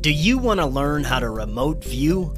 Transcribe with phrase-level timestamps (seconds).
[0.00, 2.32] Do you want to learn how to remote view?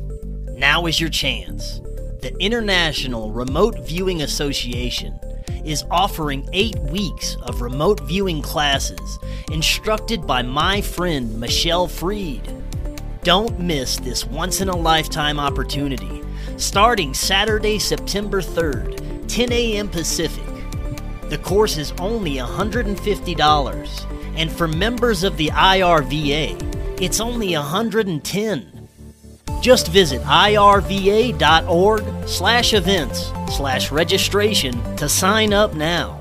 [0.54, 1.80] Now is your chance.
[2.22, 5.20] The International Remote Viewing Association
[5.62, 9.18] is offering eight weeks of remote viewing classes
[9.52, 12.50] instructed by my friend Michelle Freed.
[13.24, 16.22] Don't miss this once in a lifetime opportunity
[16.56, 19.88] starting Saturday, September 3rd, 10 a.m.
[19.90, 20.46] Pacific.
[21.28, 28.88] The course is only $150, and for members of the IRVA, it's only 110.
[29.60, 36.19] Just visit irva.org slash events slash registration to sign up now.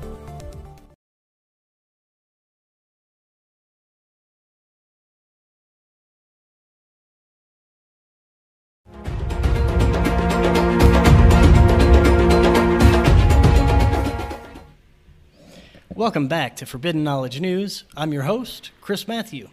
[16.10, 17.84] Welcome back to Forbidden Knowledge News.
[17.96, 19.48] I'm your host, Chris Matthew.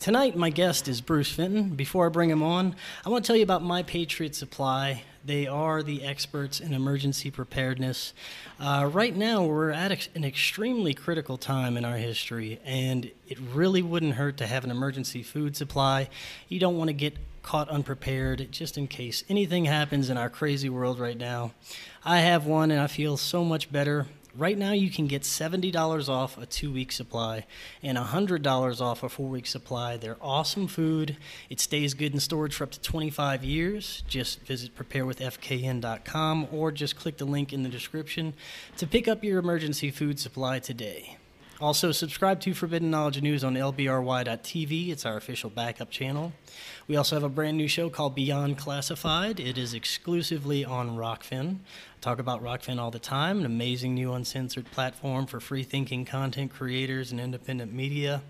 [0.00, 1.74] Tonight, my guest is Bruce Fenton.
[1.74, 5.02] Before I bring him on, I want to tell you about My Patriot Supply.
[5.22, 8.14] They are the experts in emergency preparedness.
[8.58, 13.82] Uh, right now, we're at an extremely critical time in our history, and it really
[13.82, 16.08] wouldn't hurt to have an emergency food supply.
[16.48, 20.70] You don't want to get caught unprepared just in case anything happens in our crazy
[20.70, 21.52] world right now.
[22.02, 24.06] I have one, and I feel so much better.
[24.38, 27.44] Right now, you can get $70 off a two week supply
[27.82, 29.96] and $100 off a four week supply.
[29.96, 31.16] They're awesome food.
[31.50, 34.04] It stays good in storage for up to 25 years.
[34.06, 38.32] Just visit preparewithfkn.com or just click the link in the description
[38.76, 41.17] to pick up your emergency food supply today.
[41.60, 44.90] Also, subscribe to Forbidden Knowledge News on lbry.tv.
[44.90, 46.32] It's our official backup channel.
[46.86, 49.40] We also have a brand new show called Beyond Classified.
[49.40, 51.56] It is exclusively on Rokfin.
[51.56, 56.04] I talk about Rokfin all the time, an amazing new uncensored platform for free thinking
[56.04, 58.22] content creators and independent media.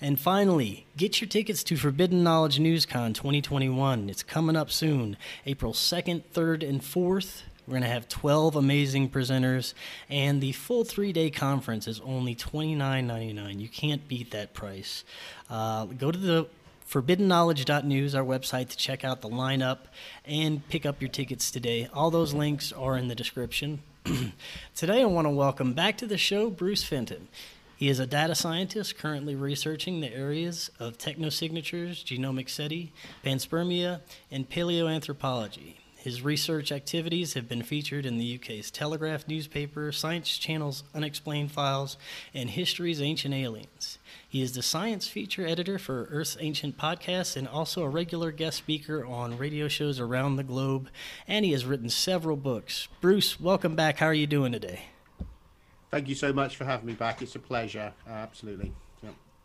[0.00, 4.08] And finally, get your tickets to Forbidden Knowledge NewsCon 2021.
[4.08, 7.42] It's coming up soon, April 2nd, 3rd, and 4th.
[7.66, 9.72] We're going to have 12 amazing presenters,
[10.08, 13.60] and the full three day conference is only $29.99.
[13.60, 15.04] You can't beat that price.
[15.48, 16.48] Uh, go to the
[16.90, 19.78] forbiddenknowledge.news, our website, to check out the lineup
[20.24, 21.88] and pick up your tickets today.
[21.94, 23.80] All those links are in the description.
[24.74, 27.28] today, I want to welcome back to the show Bruce Fenton.
[27.76, 32.92] He is a data scientist currently researching the areas of technosignatures, genomic SETI,
[33.24, 34.00] panspermia,
[34.30, 35.81] and paleoanthropology.
[36.02, 41.96] His research activities have been featured in the UK's Telegraph newspaper, Science Channel's Unexplained Files,
[42.34, 43.98] and History's Ancient Aliens.
[44.28, 48.56] He is the science feature editor for Earth's Ancient Podcasts and also a regular guest
[48.56, 50.88] speaker on radio shows around the globe,
[51.28, 52.88] and he has written several books.
[53.00, 53.98] Bruce, welcome back.
[53.98, 54.86] How are you doing today?
[55.92, 57.22] Thank you so much for having me back.
[57.22, 57.92] It's a pleasure.
[58.08, 58.72] Absolutely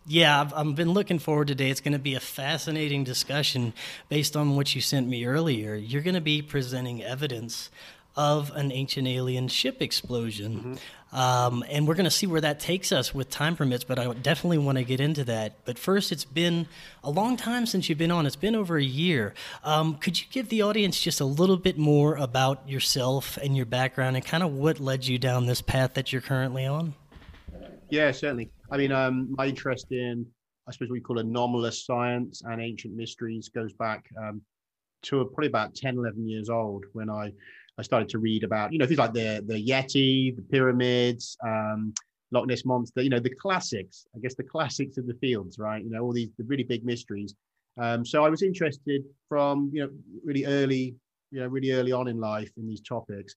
[0.07, 1.69] yeah, I've, I've, been looking forward today.
[1.69, 3.73] It's going to be a fascinating discussion
[4.07, 5.75] based on what you sent me earlier.
[5.75, 7.69] You're going to be presenting evidence
[8.15, 10.55] of an ancient alien ship explosion.
[10.55, 10.75] Mm-hmm.
[11.15, 14.11] Um, and we're going to see where that takes us with time permits, but I
[14.13, 15.53] definitely want to get into that.
[15.63, 16.67] But first, it's been
[17.03, 18.25] a long time since you've been on.
[18.25, 19.33] It's been over a year.
[19.63, 23.65] Um, could you give the audience just a little bit more about yourself and your
[23.65, 26.93] background and kind of what led you down this path that you're currently on?
[27.89, 28.49] Yeah, certainly.
[28.71, 30.25] I mean, um, my interest in,
[30.67, 34.41] I suppose we call anomalous science and ancient mysteries goes back um,
[35.03, 37.31] to probably about 10, 11 years old when I,
[37.77, 41.93] I started to read about, you know, things like the, the Yeti, the pyramids, um,
[42.31, 45.81] Loch Ness Monster, you know, the classics, I guess the classics of the fields, right?
[45.81, 47.35] You know, all these the really big mysteries.
[47.79, 49.89] Um, so I was interested from, you know,
[50.25, 50.95] really early,
[51.31, 53.35] you know, really early on in life in these topics.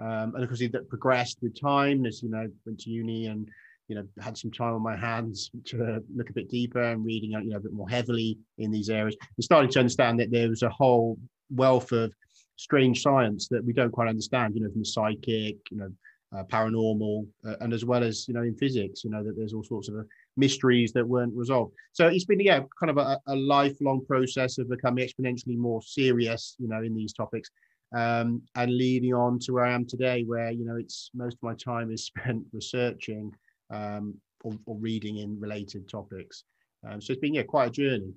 [0.00, 3.48] Um, and of course, that progressed with time as, you know, went to uni and
[3.88, 7.32] you know had some time on my hands to look a bit deeper and reading
[7.32, 9.16] you know a bit more heavily in these areas.
[9.36, 11.18] And starting to understand that there was a whole
[11.50, 12.12] wealth of
[12.56, 15.90] strange science that we don't quite understand you know from the psychic you know
[16.36, 19.54] uh, paranormal uh, and as well as you know in physics you know that there's
[19.54, 20.02] all sorts of uh,
[20.36, 21.72] mysteries that weren't resolved.
[21.92, 26.56] So it's been yeah kind of a, a lifelong process of becoming exponentially more serious
[26.58, 27.50] you know in these topics
[27.94, 31.42] um, and leading on to where I am today, where you know it's most of
[31.42, 33.32] my time is spent researching
[33.70, 36.44] um, or, or, reading in related topics.
[36.86, 38.12] Um, so it's been yeah quite a journey.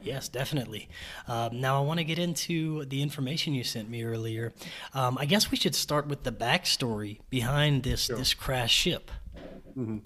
[0.00, 0.88] Yes, definitely.
[1.26, 4.52] Um, now I want to get into the information you sent me earlier.
[4.94, 8.16] Um, I guess we should start with the backstory behind this sure.
[8.16, 9.10] this crash ship.
[9.76, 9.98] Mm-hmm.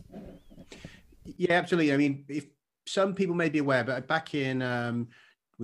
[1.25, 1.93] Yeah, absolutely.
[1.93, 2.47] I mean, if
[2.87, 5.09] some people may be aware, but back in um,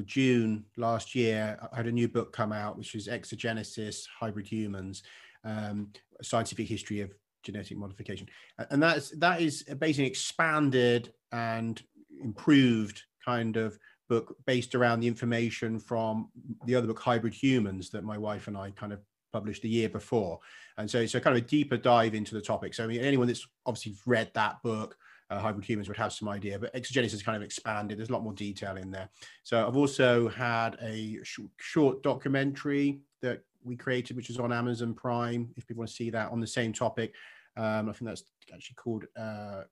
[0.04, 5.02] June last year, I had a new book come out, which is Exogenesis: Hybrid Humans,
[5.44, 5.90] um,
[6.22, 7.12] scientific history of
[7.42, 8.28] genetic modification,
[8.70, 11.82] and that's that is basically expanded and
[12.22, 16.30] improved kind of book based around the information from
[16.64, 19.00] the other book, Hybrid Humans, that my wife and I kind of
[19.32, 20.38] published a year before.
[20.78, 22.74] And so it's a kind of a deeper dive into the topic.
[22.74, 24.96] So I mean, anyone that's obviously read that book,
[25.30, 26.58] uh, Hybrid Humans, would have some idea.
[26.58, 27.98] But Exogenesis kind of expanded.
[27.98, 29.10] There's a lot more detail in there.
[29.42, 34.94] So I've also had a sh- short documentary that we created, which is on Amazon
[34.94, 35.50] Prime.
[35.56, 37.14] If people want to see that on the same topic,
[37.56, 39.62] um, I think that's actually called uh,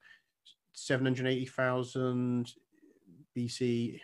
[0.72, 2.52] 780,000
[3.36, 4.00] BC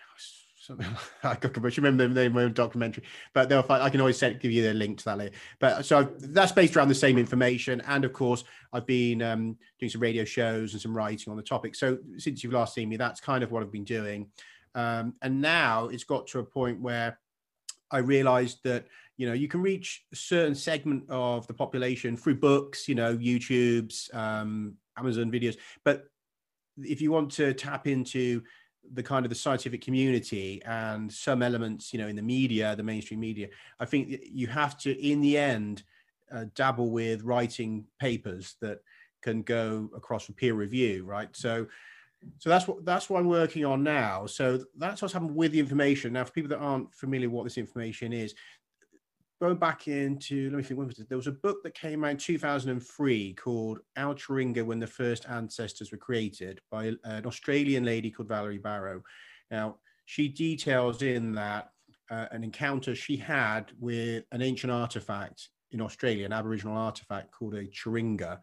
[0.62, 0.87] something
[1.25, 3.02] I can't remember the name of the documentary,
[3.34, 5.34] but they'll find, I can always send, give you the link to that later.
[5.58, 9.90] But so that's based around the same information, and of course, I've been um, doing
[9.90, 11.75] some radio shows and some writing on the topic.
[11.75, 14.28] So since you've last seen me, that's kind of what I've been doing,
[14.75, 17.19] um, and now it's got to a point where
[17.90, 18.87] I realized that
[19.22, 23.16] you know you can reach a certain segment of the population through books, you know,
[23.16, 26.06] YouTube's, um, Amazon videos, but
[26.78, 28.42] if you want to tap into
[28.94, 32.82] the kind of the scientific community and some elements, you know, in the media, the
[32.82, 33.46] mainstream media,
[33.78, 35.84] I think you have to, in the end,
[36.34, 38.80] uh, dabble with writing papers that
[39.22, 41.28] can go across for peer review, right?
[41.32, 41.68] So,
[42.38, 44.26] so that's what that's what I'm working on now.
[44.26, 46.12] So that's what's happened with the information.
[46.12, 48.34] Now, for people that aren't familiar what this information is,
[49.42, 51.08] going back into let me think when was it?
[51.08, 55.90] There was a book that came out in 2003 called Alcheringa when the first ancestors
[55.90, 59.02] were created by an australian lady called valerie barrow.
[59.50, 61.70] Now she details in that
[62.08, 67.54] uh, an encounter she had with an ancient artifact in australia an aboriginal artifact called
[67.54, 68.38] a Churinga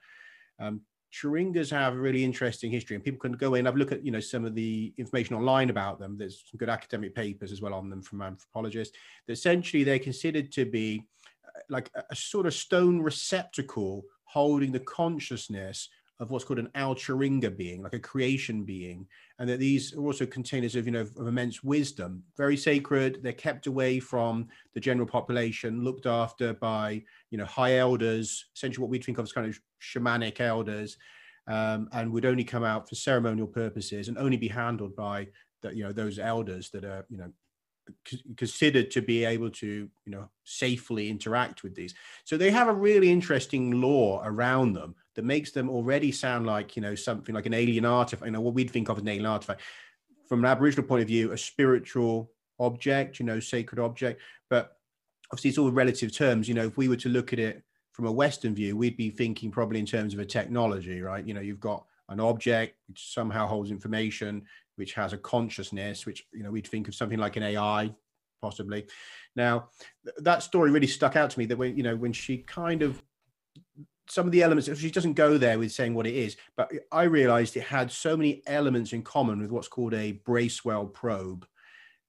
[0.59, 0.81] um,
[1.11, 3.67] Churingas have a really interesting history, and people can go in.
[3.67, 6.17] I've looked at you know some of the information online about them.
[6.17, 8.97] There's some good academic papers as well on them from anthropologists.
[9.27, 11.03] That essentially they're considered to be
[11.45, 15.89] uh, like a, a sort of stone receptacle holding the consciousness
[16.19, 19.07] of what's called an Alcheringa being, like a creation being,
[19.39, 23.19] and that these are also containers of, you know, of immense wisdom, very sacred.
[23.23, 28.81] They're kept away from the general population, looked after by, you know, high elders, essentially
[28.81, 30.97] what we think of as kind of shamanic elders,
[31.47, 35.27] um, and would only come out for ceremonial purposes and only be handled by,
[35.61, 37.31] the, you know, those elders that are, you know,
[38.37, 41.93] considered to be able to you know safely interact with these
[42.23, 46.75] so they have a really interesting lore around them that makes them already sound like
[46.75, 49.09] you know something like an alien artifact you know what we'd think of as an
[49.09, 49.61] alien artifact
[50.27, 54.77] from an aboriginal point of view a spiritual object you know sacred object but
[55.31, 58.05] obviously it's all relative terms you know if we were to look at it from
[58.05, 61.41] a western view we'd be thinking probably in terms of a technology right you know
[61.41, 64.43] you've got an object which somehow holds information
[64.79, 67.93] which has a consciousness, which you know we'd think of something like an AI,
[68.41, 68.87] possibly.
[69.35, 69.67] Now,
[70.05, 71.45] th- that story really stuck out to me.
[71.45, 73.03] That when you know when she kind of
[74.09, 77.03] some of the elements she doesn't go there with saying what it is, but I
[77.03, 81.45] realized it had so many elements in common with what's called a Bracewell probe.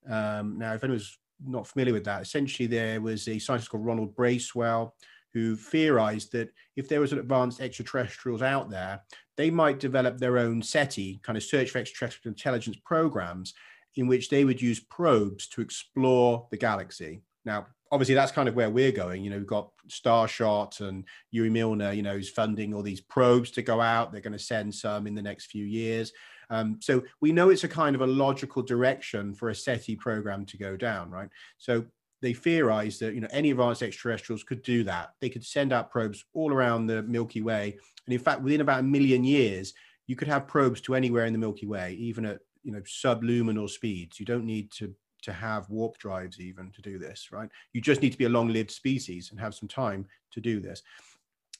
[0.08, 4.16] Um, now, if anyone's not familiar with that, essentially there was a scientist called Ronald
[4.16, 4.94] Bracewell
[5.32, 9.02] who theorized that if there was an advanced extraterrestrials out there,
[9.36, 13.54] they might develop their own SETI, kind of search for extraterrestrial intelligence programs,
[13.96, 17.22] in which they would use probes to explore the galaxy.
[17.44, 19.24] Now, obviously, that's kind of where we're going.
[19.24, 23.50] You know, we've got Starshot and Yuri Milner, you know, who's funding all these probes
[23.52, 24.12] to go out.
[24.12, 26.12] They're going to send some in the next few years.
[26.50, 30.44] Um, so we know it's a kind of a logical direction for a SETI program
[30.46, 31.28] to go down, right?
[31.58, 31.84] So
[32.22, 35.10] they theorize that you know any advanced extraterrestrials could do that.
[35.20, 38.80] They could send out probes all around the Milky Way, and in fact, within about
[38.80, 39.72] a million years,
[40.06, 43.70] you could have probes to anywhere in the Milky Way, even at you know subluminal
[43.70, 44.20] speeds.
[44.20, 47.48] You don't need to to have warp drives even to do this, right?
[47.72, 50.82] You just need to be a long-lived species and have some time to do this.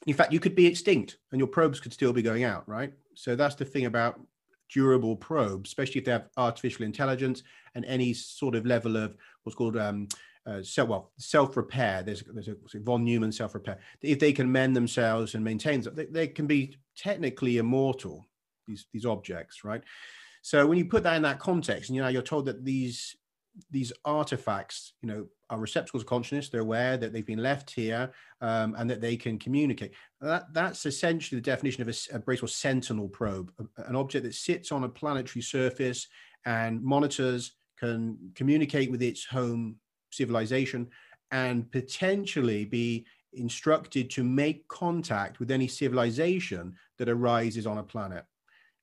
[0.07, 2.93] In fact, you could be extinct and your probes could still be going out, right?
[3.15, 4.21] So that's the thing about
[4.73, 7.43] durable probes, especially if they have artificial intelligence
[7.75, 10.09] and any sort of level of what's called um,
[10.47, 12.03] uh, so well self repair.
[12.03, 13.79] There's there's a von Neumann self repair.
[14.01, 18.27] If they can mend themselves and maintain, they, they can be technically immortal.
[18.67, 19.83] These these objects, right?
[20.43, 23.17] So when you put that in that context, and you know you're told that these
[23.71, 26.49] these artifacts, you know, are receptacles of consciousness.
[26.49, 29.93] They're aware that they've been left here um, and that they can communicate.
[30.21, 34.73] That, that's essentially the definition of a, a Bracewell Sentinel probe, an object that sits
[34.73, 36.07] on a planetary surface
[36.47, 39.77] and monitors, can communicate with its home
[40.13, 40.89] civilization
[41.33, 48.25] and potentially be instructed to make contact with any civilization that arises on a planet.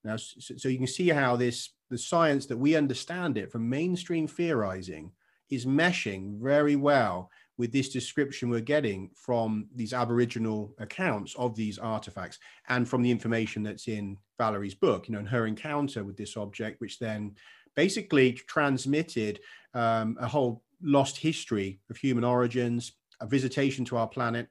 [0.04, 3.70] Now, so, so you can see how this the science that we understand it from
[3.70, 5.12] mainstream theorizing
[5.50, 11.80] is meshing very well with this description we're getting from these Aboriginal accounts of these
[11.80, 12.38] artifacts
[12.70, 16.38] and from the information that's in Valerie's book, you know, and her encounter with this
[16.38, 17.36] object, which then
[17.76, 19.40] basically transmitted
[19.74, 24.48] um, a whole lost history of human origins, a visitation to our planet,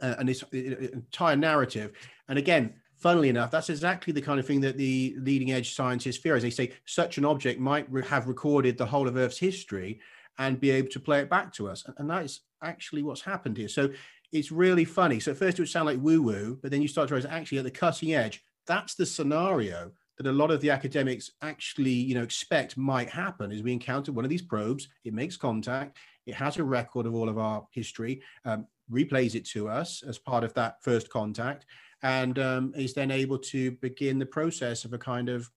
[0.00, 1.92] uh, and this uh, entire narrative.
[2.28, 6.16] And again, funnily enough, that's exactly the kind of thing that the leading edge scientists
[6.16, 6.36] fear.
[6.36, 10.00] As they say, such an object might re- have recorded the whole of Earth's history
[10.38, 11.84] and be able to play it back to us.
[11.98, 13.68] And that is actually what's happened here.
[13.68, 13.90] So
[14.32, 15.20] it's really funny.
[15.20, 17.30] So at first it would sound like woo woo, but then you start to realize
[17.30, 21.90] actually at the cutting edge, that's the scenario that a lot of the academics actually
[21.90, 25.96] you know expect might happen is we encounter one of these probes it makes contact
[26.26, 30.18] it has a record of all of our history um, replays it to us as
[30.18, 31.64] part of that first contact
[32.02, 35.50] and um, is then able to begin the process of a kind of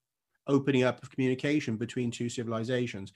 [0.48, 3.14] opening up of communication between two civilizations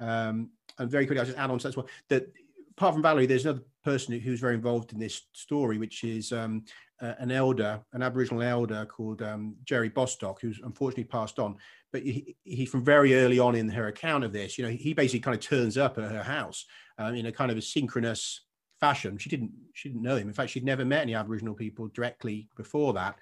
[0.00, 2.32] um, and very quickly, I'll just add on to that as well that
[2.72, 6.64] apart from Valerie, there's another person who's very involved in this story, which is um,
[7.00, 11.56] uh, an elder, an Aboriginal elder called um, Gerry Bostock, who's unfortunately passed on.
[11.92, 14.94] But he, he, from very early on in her account of this, you know, he
[14.94, 16.64] basically kind of turns up at her house
[16.98, 18.40] um, in a kind of a synchronous
[18.82, 19.16] fashion.
[19.16, 20.26] She didn't, she didn't know him.
[20.26, 23.14] In fact, she'd never met any Aboriginal people directly before that.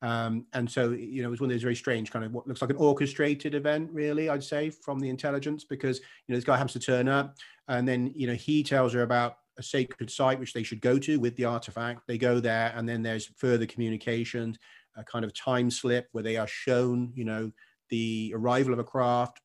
[0.00, 2.46] Um, and so, you know, it was one of those very strange kind of what
[2.46, 6.44] looks like an orchestrated event, really, I'd say, from the intelligence, because, you know, this
[6.44, 7.34] guy happens to turn up
[7.66, 11.00] and then, you know, he tells her about a sacred site which they should go
[11.00, 12.02] to with the artifact.
[12.06, 14.56] They go there and then there's further communication,
[14.96, 17.50] a kind of time slip where they are shown, you know,
[17.90, 19.40] the arrival of a craft,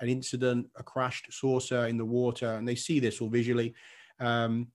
[0.00, 3.74] an incident, a crashed saucer in the water, and they see this all visually.
[4.20, 4.68] Um,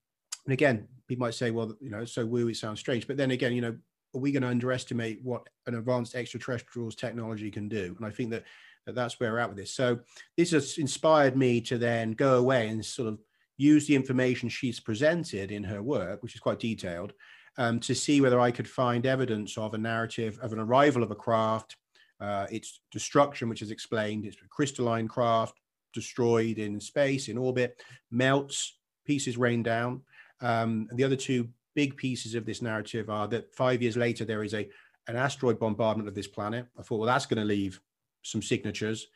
[0.46, 3.08] and again, people might say, well, you know, so woo, it sounds strange.
[3.08, 3.76] But then again, you know,
[4.16, 7.96] are we going to underestimate what an advanced extraterrestrials technology can do?
[7.98, 8.44] And I think that,
[8.86, 9.74] that that's where we're at with this.
[9.74, 10.00] So
[10.38, 13.20] this has inspired me to then go away and sort of
[13.58, 17.14] use the information she's presented in her work, which is quite detailed,
[17.58, 21.12] um, to see whether I could find evidence of a narrative of an arrival of
[21.12, 21.78] a craft,
[22.20, 25.60] uh, its destruction, which is explained, it's a crystalline craft
[25.94, 27.82] destroyed in space, in orbit,
[28.12, 30.02] melts, pieces rain down.
[30.44, 34.26] Um, and the other two big pieces of this narrative are that five years later
[34.26, 34.70] there is a
[35.08, 36.66] an asteroid bombardment of this planet.
[36.80, 37.82] I thought, well, that's going to leave
[38.22, 39.08] some signatures.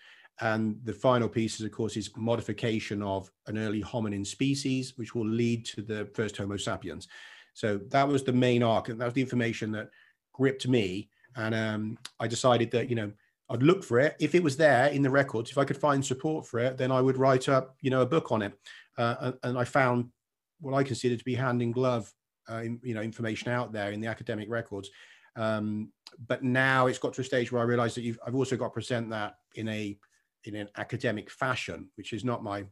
[0.42, 5.16] And the final piece is, of course, is modification of an early hominin species, which
[5.16, 7.08] will lead to the first Homo sapiens.
[7.54, 9.90] So that was the main arc, and that was the information that
[10.34, 11.10] gripped me.
[11.36, 13.12] And um, I decided that you know
[13.50, 15.50] I'd look for it if it was there in the records.
[15.50, 18.06] If I could find support for it, then I would write up you know a
[18.06, 18.54] book on it.
[18.98, 20.10] Uh, and, and I found
[20.60, 22.12] what I consider to be hand in glove
[22.50, 24.90] uh, you know information out there in the academic records.
[25.36, 25.92] Um,
[26.28, 28.72] but now it's got to a stage where I realize that I've also got to
[28.72, 29.98] present that in a
[30.46, 32.66] in an academic fashion, which is not my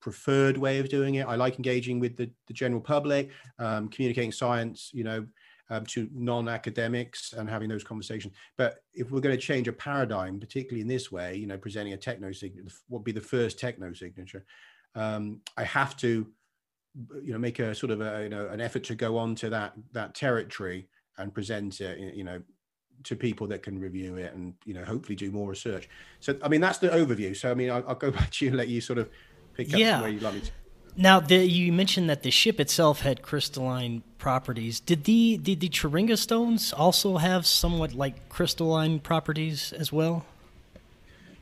[0.00, 1.26] preferred way of doing it.
[1.26, 5.26] I like engaging with the, the general public, um, communicating science, you know,
[5.68, 8.34] um, to non-academics and having those conversations.
[8.56, 11.92] But if we're going to change a paradigm, particularly in this way, you know, presenting
[11.92, 14.44] a techno signature, what would be the first techno signature?
[14.94, 16.26] Um, I have to
[17.22, 19.50] you know make a sort of a you know an effort to go on to
[19.50, 22.40] that that territory and present it you know
[23.02, 25.88] to people that can review it and you know hopefully do more research.
[26.20, 27.36] So i mean that's the overview.
[27.36, 29.08] So i mean i'll, I'll go back to you and let you sort of
[29.54, 30.00] pick up yeah.
[30.00, 30.50] where you like me to.
[30.96, 34.80] Now the, you mentioned that the ship itself had crystalline properties.
[34.80, 40.26] Did the did the Churinga stones also have somewhat like crystalline properties as well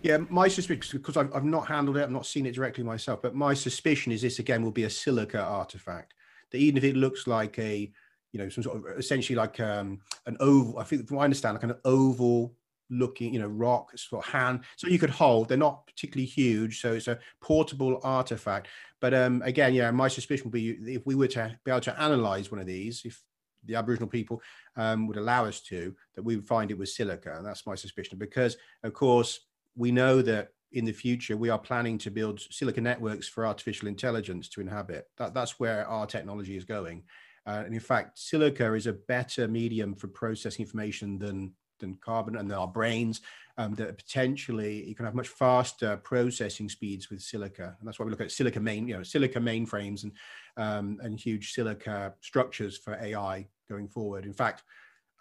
[0.02, 3.21] yeah, my suspicion, because I've, I've not handled it, I've not seen it directly myself,
[3.23, 6.14] but my suspicion is this again will be a silica artifact.
[6.50, 7.90] That even if it looks like a,
[8.33, 11.55] you know, some sort of essentially like um, an oval, I think from I understand,
[11.55, 12.55] like an oval
[12.90, 15.49] looking, you know, rock sort of hand, so you could hold.
[15.49, 18.69] They're not particularly huge, so it's a portable artifact.
[19.00, 22.00] But um, again, yeah, my suspicion would be if we were to be able to
[22.00, 23.21] analyze one of these, if
[23.64, 24.40] the Aboriginal people
[24.76, 27.75] um, would allow us to, that we would find it was silica, and that's my
[27.75, 28.17] suspicion.
[28.19, 29.40] Because of course,
[29.78, 33.88] we know that in the future we are planning to build silicon networks for artificial
[33.88, 35.08] intelligence to inhabit.
[35.16, 37.04] That, that's where our technology is going.
[37.47, 42.37] Uh, and in fact, silica is a better medium for processing information than than carbon
[42.37, 43.20] and our brains.
[43.56, 48.04] Um, that potentially you can have much faster processing speeds with silica, and that's why
[48.04, 50.12] we look at silica main, you know, silica mainframes and
[50.56, 54.26] um, and huge silica structures for AI going forward.
[54.26, 54.62] In fact,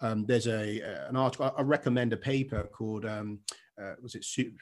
[0.01, 1.53] um, there's a an article.
[1.57, 3.39] I recommend a paper called um,
[3.81, 4.53] uh, was it Su-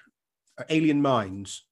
[0.58, 1.66] uh, Alien Minds?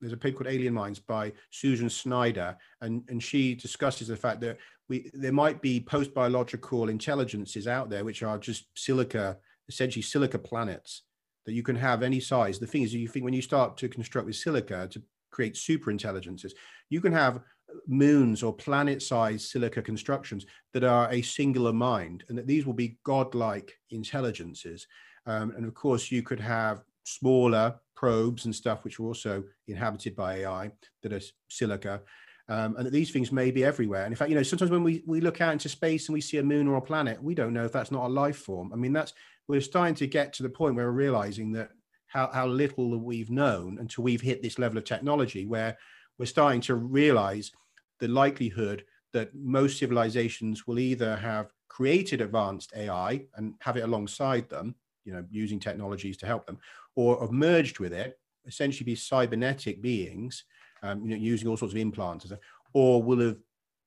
[0.00, 4.40] There's a paper called Alien Minds by Susan Schneider, and, and she discusses the fact
[4.40, 4.58] that
[4.88, 10.38] we there might be post biological intelligences out there which are just silica, essentially silica
[10.38, 11.02] planets
[11.46, 12.58] that you can have any size.
[12.58, 15.90] The thing is, you think when you start to construct with silica to create super
[15.90, 16.54] intelligences,
[16.90, 17.40] you can have
[17.86, 22.98] moons or planet-sized silica constructions that are a singular mind, and that these will be
[23.04, 24.86] godlike intelligences.
[25.26, 30.16] Um, and of course, you could have smaller probes and stuff which are also inhabited
[30.16, 30.70] by AI
[31.02, 32.00] that are silica.
[32.48, 34.02] Um, and that these things may be everywhere.
[34.02, 36.20] And in fact, you know, sometimes when we, we look out into space and we
[36.20, 38.72] see a moon or a planet, we don't know if that's not a life form.
[38.72, 39.14] I mean, that's
[39.48, 41.70] we're starting to get to the point where we're realizing that
[42.06, 45.78] how, how little we've known until we've hit this level of technology where
[46.18, 47.52] we're starting to realize
[48.00, 54.48] the likelihood that most civilizations will either have created advanced AI and have it alongside
[54.50, 54.74] them,
[55.04, 56.58] you know, using technologies to help them,
[56.96, 60.44] or have merged with it, essentially be cybernetic beings,
[60.82, 62.30] um, you know, using all sorts of implants,
[62.72, 63.36] or will have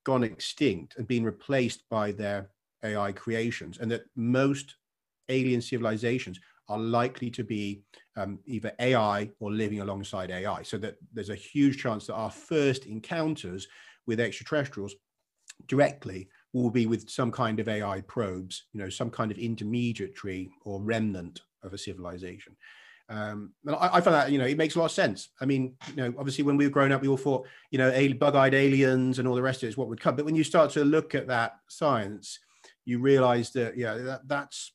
[0.04, 2.50] gone extinct and been replaced by their
[2.84, 4.76] AI creations, and that most
[5.28, 7.82] alien civilizations are likely to be
[8.16, 10.62] um, either AI or living alongside AI.
[10.62, 13.68] So that there's a huge chance that our first encounters
[14.06, 14.94] with extraterrestrials
[15.66, 16.28] directly
[16.62, 20.80] will be with some kind of AI probes, you know, some kind of intermediary or
[20.80, 22.56] remnant of a civilization.
[23.08, 25.28] Um, and I, I find that you know it makes a lot of sense.
[25.40, 27.90] I mean, you know, obviously when we were growing up, we all thought you know
[28.14, 30.16] bug-eyed aliens and all the rest of it is what would come.
[30.16, 32.40] But when you start to look at that science,
[32.84, 34.72] you realise that yeah, that, that's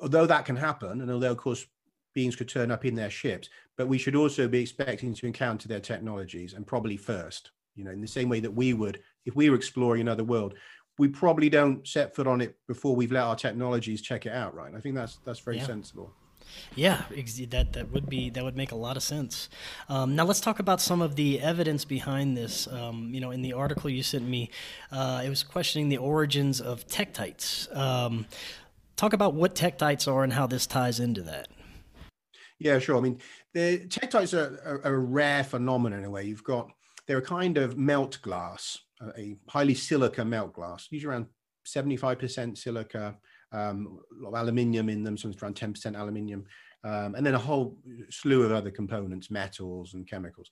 [0.00, 1.66] although that can happen, and although of course
[2.14, 5.68] beings could turn up in their ships, but we should also be expecting to encounter
[5.68, 7.52] their technologies and probably first.
[7.76, 10.54] You know, in the same way that we would if we were exploring another world,
[10.98, 14.54] we probably don't set foot on it before we've let our technologies check it out,
[14.54, 14.74] right?
[14.74, 15.66] I think that's that's very yeah.
[15.66, 16.12] sensible.
[16.74, 17.02] Yeah,
[17.50, 19.48] that that would be that would make a lot of sense.
[19.88, 22.66] Um, now let's talk about some of the evidence behind this.
[22.66, 24.50] Um, you know, in the article you sent me,
[24.90, 27.74] uh, it was questioning the origins of tektites.
[27.76, 28.26] Um,
[28.96, 31.48] talk about what tektites are and how this ties into that.
[32.58, 32.96] Yeah, sure.
[32.96, 33.18] I mean,
[33.54, 36.24] the tektites are, are a rare phenomenon in a way.
[36.24, 36.70] You've got
[37.06, 38.78] they're a kind of melt glass,
[39.16, 41.26] a highly silica melt glass, usually around
[41.66, 43.16] 75% silica,
[43.52, 46.44] um, a lot of aluminium in them, sometimes around 10% aluminium,
[46.84, 47.76] um, and then a whole
[48.08, 50.50] slew of other components, metals and chemicals.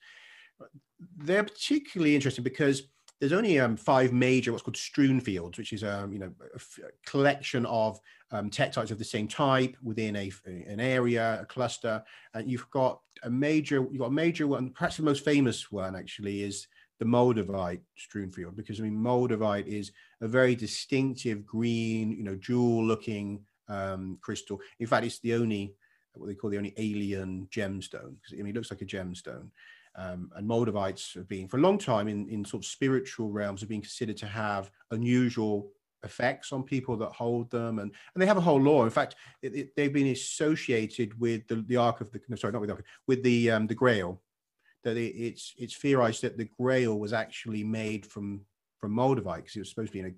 [1.17, 2.83] They're particularly interesting because
[3.19, 6.59] there's only um, five major what's called strewn fields, which is um, you know a
[7.05, 7.99] collection of
[8.31, 12.99] um, tektites of the same type within a an area, a cluster, and you've got
[13.23, 14.69] a major you've got a major one.
[14.71, 16.67] Perhaps the most famous one actually is
[16.99, 22.35] the moldavite strewn field because I mean moldavite is a very distinctive green, you know,
[22.35, 24.59] jewel-looking um, crystal.
[24.79, 25.73] In fact, it's the only
[26.13, 29.49] what they call the only alien gemstone because I mean it looks like a gemstone.
[29.95, 33.61] Um, and Moldavites have been for a long time in, in sort of spiritual realms
[33.61, 35.71] have been considered to have unusual
[36.03, 39.15] effects on people that hold them and and they have a whole lore in fact
[39.41, 42.75] it, it, they've been associated with the, the ark of the sorry not with the
[42.75, 44.21] ark, with the um, the grail
[44.83, 48.41] that it, it's it's theorized that the grail was actually made from
[48.79, 50.13] from moldavite because it was supposed to be in a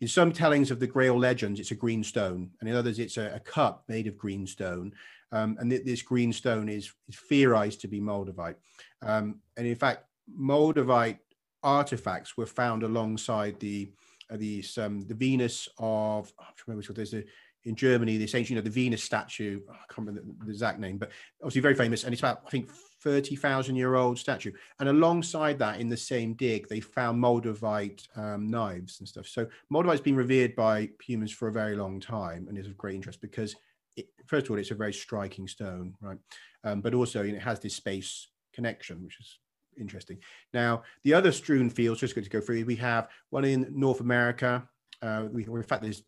[0.00, 3.16] in some tellings of the grail legends it's a green stone and in others it's
[3.16, 4.92] a, a cup made of green stone
[5.32, 8.56] um, and th- this green stone is, is theorized to be moldavite.
[9.02, 10.04] Um, and in fact,
[10.38, 11.18] moldavite
[11.62, 13.92] artifacts were found alongside the
[14.30, 17.24] uh, these um, the Venus of I remember what there's a
[17.66, 20.98] in Germany this ancient you know the Venus statue I can't remember the, exact name
[20.98, 21.10] but
[21.42, 22.70] obviously very famous and it's about I think
[23.02, 28.06] thirty thousand year old statue and alongside that in the same dig they found moldavite
[28.16, 32.46] um, knives and stuff so moldavite's been revered by humans for a very long time
[32.48, 33.54] and is of great interest because
[33.96, 36.18] it, first of all, it's a very striking stone, right?
[36.64, 39.38] Um, but also you know, it has this space connection, which is
[39.78, 40.18] interesting.
[40.52, 44.00] Now, the other strewn fields, just going to go through, we have one in North
[44.00, 44.68] America.
[45.02, 46.02] Uh, we, in fact, there's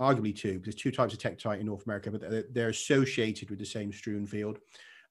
[0.00, 3.58] arguably two, there's two types of tektite in North America, but they're, they're associated with
[3.58, 4.58] the same strewn field.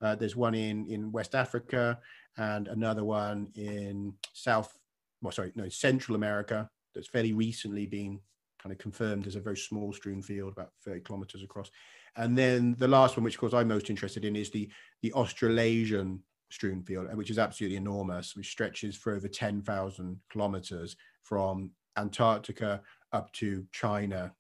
[0.02, 2.00] Uh, there's one in, in West Africa
[2.38, 4.78] and another one in South,
[5.22, 8.20] well, sorry, no, Central America that's fairly recently been
[8.62, 11.70] kind of confirmed as a very small strewn field, about 30 kilometers across.
[12.16, 14.70] And then the last one, which of course I'm most interested in, is the
[15.02, 21.72] the Australasian strewn field, which is absolutely enormous, which stretches for over 10,000 kilometers from
[21.96, 22.82] Antarctica
[23.14, 24.34] up to China.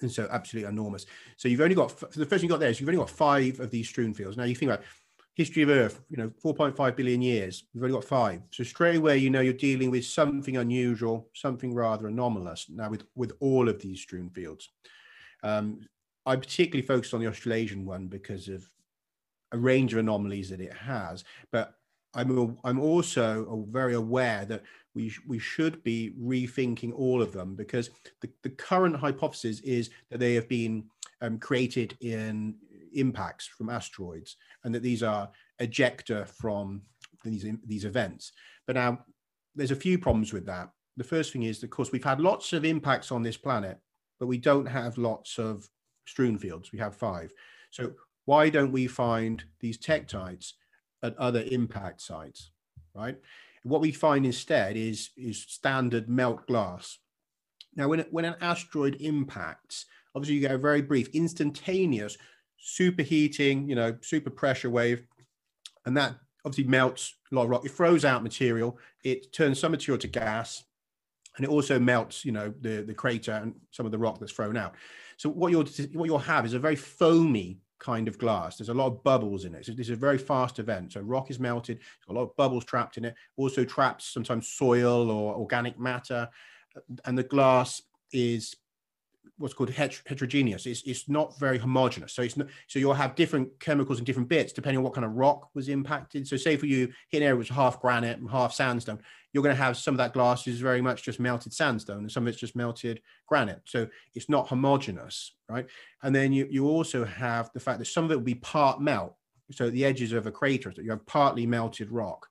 [0.00, 1.06] And so absolutely enormous.
[1.36, 3.60] So you've only got, the first thing you got there is you've only got five
[3.60, 4.36] of these strewn fields.
[4.36, 4.84] Now you think about
[5.34, 8.40] history of Earth, you know, 4.5 billion years, we've only got five.
[8.50, 13.04] So straight away, you know, you're dealing with something unusual, something rather anomalous now with,
[13.14, 14.70] with all of these strewn fields.
[15.42, 15.80] Um,
[16.26, 18.68] I particularly focused on the Australasian one because of
[19.52, 21.24] a range of anomalies that it has.
[21.52, 21.74] But
[22.14, 24.62] I'm I'm also very aware that
[24.94, 30.18] we we should be rethinking all of them because the, the current hypothesis is that
[30.18, 30.84] they have been
[31.20, 32.56] um, created in
[32.94, 35.28] impacts from asteroids and that these are
[35.60, 36.82] ejecta from
[37.24, 38.32] these these events.
[38.66, 39.04] But now
[39.54, 40.70] there's a few problems with that.
[40.96, 43.78] The first thing is, of course, we've had lots of impacts on this planet,
[44.20, 45.68] but we don't have lots of
[46.06, 46.72] strewn fields.
[46.72, 47.32] We have five.
[47.70, 47.92] So
[48.26, 50.52] why don't we find these tektites
[51.02, 52.50] at other impact sites,
[52.94, 53.16] right?
[53.64, 56.98] What we find instead is, is standard melt glass.
[57.74, 62.16] Now, when, when an asteroid impacts, obviously you get a very brief, instantaneous
[62.64, 65.06] superheating, you know, super pressure wave,
[65.86, 67.64] and that obviously melts a lot of rock.
[67.64, 68.78] It throws out material.
[69.02, 70.64] It turns some material to gas,
[71.36, 74.32] and it also melts, you know, the the crater and some of the rock that's
[74.32, 74.74] thrown out.
[75.16, 78.56] So what you'll what you'll have is a very foamy kind of glass.
[78.56, 79.66] There's a lot of bubbles in it.
[79.66, 80.92] So this is a very fast event.
[80.92, 83.14] So rock is melted, a lot of bubbles trapped in it.
[83.36, 86.28] Also traps sometimes soil or organic matter,
[87.04, 88.56] and the glass is
[89.38, 90.66] what's called heterogeneous.
[90.66, 92.12] It's, it's not very homogeneous.
[92.12, 95.04] So it's not, so you'll have different chemicals in different bits depending on what kind
[95.04, 96.26] of rock was impacted.
[96.28, 99.00] So say for you hit an area which is half granite and half sandstone,
[99.32, 102.12] you're going to have some of that glass is very much just melted sandstone and
[102.12, 103.62] some of it's just melted granite.
[103.64, 105.66] So it's not homogeneous, right?
[106.02, 108.80] And then you, you also have the fact that some of it will be part
[108.80, 109.14] melt.
[109.50, 112.28] So the edges of a crater, you have partly melted rock.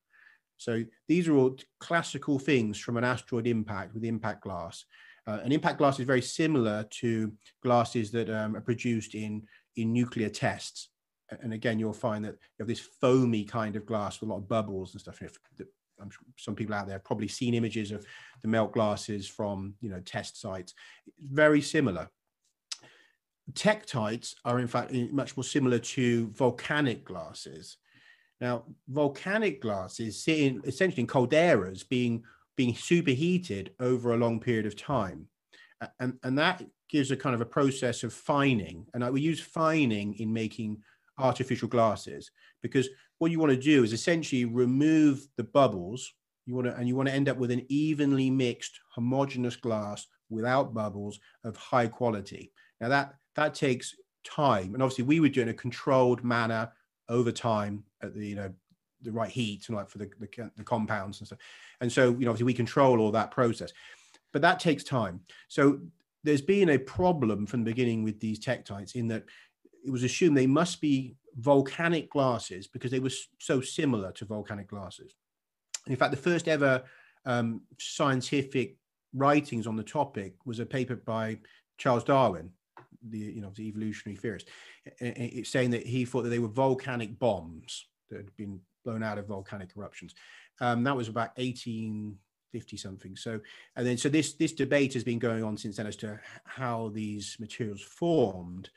[0.58, 4.86] So these are all classical things from an asteroid impact with impact glass.
[5.26, 7.32] Uh, an impact glass is very similar to
[7.62, 9.44] glasses that um, are produced in,
[9.78, 10.90] in nuclear tests.
[11.42, 14.40] And again, you'll find that you have this foamy kind of glass with a lot
[14.40, 15.22] of bubbles and stuff.
[16.02, 18.06] I'm sure some people out there have probably seen images of
[18.42, 20.74] the melt glasses from you know test sites.
[21.20, 22.10] Very similar.
[23.54, 27.78] Tektites are in fact much more similar to volcanic glasses.
[28.42, 32.24] Now, volcanic glasses sit in, essentially in calderas being
[32.56, 35.28] being superheated over a long period of time.
[36.00, 38.86] And, and that gives a kind of a process of fining.
[38.94, 40.78] And I, we use fining in making
[41.18, 42.90] artificial glasses because
[43.20, 46.14] what you want to do is essentially remove the bubbles.
[46.46, 50.08] You want to, and you want to end up with an evenly mixed, homogeneous glass
[50.30, 52.52] without bubbles of high quality.
[52.82, 56.72] Now that that takes time, and obviously we would do it in a controlled manner
[57.10, 58.52] over time at the you know
[59.04, 61.40] the right heat and like for the, the, the compounds and stuff.
[61.82, 63.72] And so, you know, obviously we control all that process,
[64.32, 65.22] but that takes time.
[65.48, 65.80] So
[66.24, 69.26] there's been a problem from the beginning with these tektites in that
[69.86, 74.70] it was assumed they must be volcanic glasses because they were so similar to volcanic
[74.70, 75.16] glasses.
[75.88, 76.84] In fact, the first ever
[77.26, 78.78] um, scientific
[79.14, 81.38] writings on the topic was a paper by
[81.78, 82.52] Charles Darwin,
[83.10, 84.48] the you know the evolutionary theorist,
[85.44, 89.28] saying that he thought that they were volcanic bombs that had been blown out of
[89.28, 90.14] volcanic eruptions.
[90.62, 93.16] Um, that was about 1850 something.
[93.16, 93.40] So,
[93.76, 96.92] and then so this this debate has been going on since then as to how
[96.94, 98.70] these materials formed,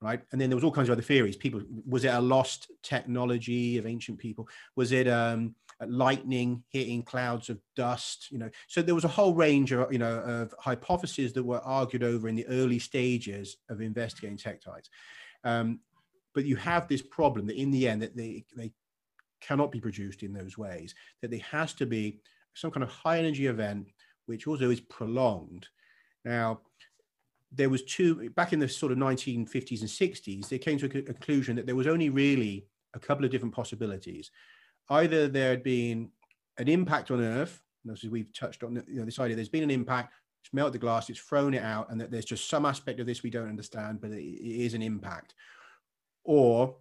[0.00, 0.20] right?
[0.32, 1.36] And then there was all kinds of other theories.
[1.36, 4.48] People, was it a lost technology of ancient people?
[4.76, 5.54] Was it um,
[5.86, 8.28] lightning hitting clouds of dust?
[8.30, 11.60] You know, so there was a whole range of you know of hypotheses that were
[11.60, 14.88] argued over in the early stages of investigating tektites.
[15.42, 15.80] Um,
[16.34, 18.72] but you have this problem that in the end that they, they
[19.46, 22.20] cannot be produced in those ways, that there has to be
[22.54, 23.88] some kind of high energy event,
[24.26, 25.68] which also is prolonged.
[26.24, 26.60] Now,
[27.52, 30.88] there was two, back in the sort of 1950s and 60s, they came to a
[30.88, 34.30] conclusion that there was only really a couple of different possibilities.
[34.88, 36.10] Either there had been
[36.58, 39.62] an impact on Earth, and as we've touched on you know, this idea, there's been
[39.62, 42.66] an impact, it's melted the glass, it's thrown it out, and that there's just some
[42.66, 45.34] aspect of this we don't understand, but it, it is an impact.
[46.24, 46.76] Or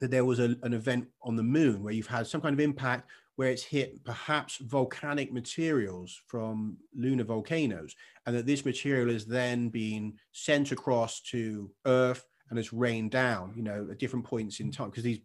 [0.00, 2.60] that there was a, an event on the moon where you've had some kind of
[2.60, 7.94] impact where it's hit perhaps volcanic materials from lunar volcanoes,
[8.26, 13.52] and that this material is then being sent across to Earth and has rained down,
[13.54, 15.20] you know, at different points in time, because these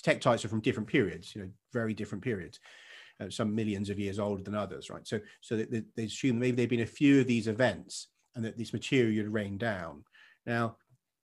[0.00, 2.60] tektites are from different periods, you know, very different periods.
[3.20, 5.04] Uh, some millions of years older than others, right?
[5.04, 8.56] So, so they, they assume maybe there've been a few of these events, and that
[8.56, 10.04] this material rained down.
[10.46, 10.76] Now,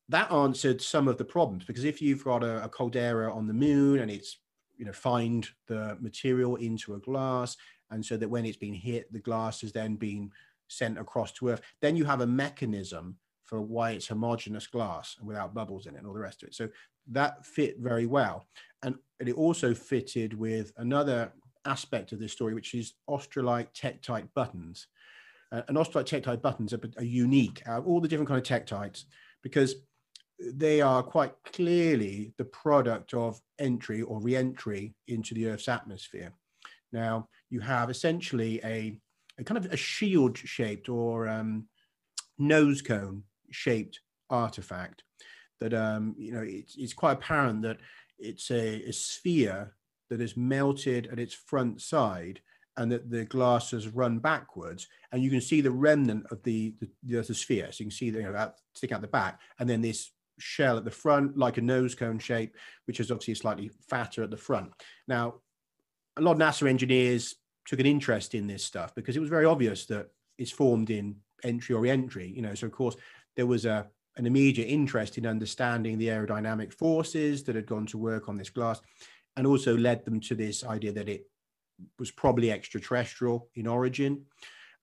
[0.09, 3.53] that answered some of the problems because if you've got a, a caldera on the
[3.53, 4.37] moon and it's
[4.77, 7.57] you know fined the material into a glass
[7.91, 10.29] and so that when it's been hit the glass has then been
[10.67, 15.53] sent across to earth then you have a mechanism for why it's homogeneous glass without
[15.53, 16.55] bubbles in it and all the rest of it.
[16.55, 16.67] So
[17.11, 18.47] that fit very well.
[18.83, 21.31] And it also fitted with another
[21.65, 24.87] aspect of this story which is australite tektite buttons.
[25.51, 28.47] Uh, and australite tektite buttons are, are unique out of all the different kind of
[28.47, 29.03] tektites
[29.43, 29.75] because
[30.39, 36.33] they are quite clearly the product of entry or re-entry into the Earth's atmosphere.
[36.91, 38.97] Now, you have essentially a,
[39.37, 41.67] a kind of a shield shaped or um,
[42.37, 45.03] nose cone shaped artifact
[45.59, 47.77] that, um, you know, it's, it's quite apparent that
[48.19, 49.73] it's a, a sphere
[50.09, 52.41] that is melted at its front side
[52.77, 56.73] and that the glass has run backwards, and you can see the remnant of the
[56.79, 57.71] the, the sphere.
[57.71, 60.11] So you can see the, you know that stick out the back, and then this
[60.39, 64.31] shell at the front, like a nose cone shape, which is obviously slightly fatter at
[64.31, 64.71] the front.
[65.07, 65.35] Now,
[66.17, 69.45] a lot of NASA engineers took an interest in this stuff because it was very
[69.45, 72.31] obvious that it's formed in entry or entry.
[72.35, 72.95] You know, so of course
[73.35, 77.97] there was a an immediate interest in understanding the aerodynamic forces that had gone to
[77.97, 78.79] work on this glass,
[79.35, 81.29] and also led them to this idea that it
[81.99, 84.23] was probably extraterrestrial in origin.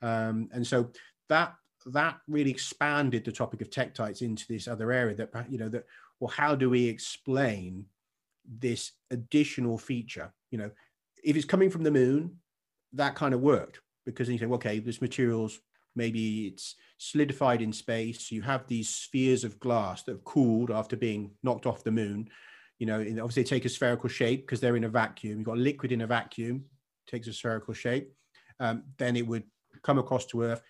[0.03, 0.91] Um, and so
[1.31, 1.55] that
[1.87, 5.85] that really expanded the topic of tektites into this other area that you know that
[6.21, 7.85] well how do we explain
[8.59, 10.33] this additional feature?
[10.51, 10.71] You know
[11.25, 12.39] if it's coming from the moon
[12.93, 15.61] that kind of worked because you say well, okay this materials
[15.95, 18.33] maybe it's solidified in space.
[18.33, 22.29] You have these spheres of glass that have cooled after being knocked off the moon.
[22.79, 25.39] You know obviously take a spherical shape because they're in a vacuum.
[25.39, 26.65] You've got liquid in a vacuum
[27.07, 28.13] takes a spherical shape,
[28.61, 29.45] um, then it would
[29.83, 30.63] come across to Earth,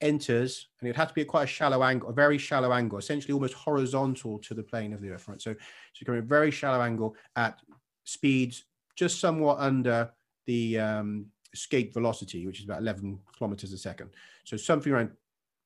[0.00, 3.32] enters, and it had to be quite a shallow angle, a very shallow angle, essentially
[3.32, 5.28] almost horizontal to the plane of the Earth.
[5.28, 5.54] Right, so
[5.92, 7.60] so coming a very shallow angle at
[8.04, 8.64] speeds
[8.96, 10.10] just somewhat under
[10.46, 14.10] the um, escape velocity, which is about 11 kilometers a second.
[14.44, 15.10] So something around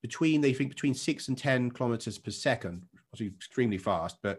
[0.02, 4.38] between they think between six and 10 kilometers per second, obviously extremely fast, but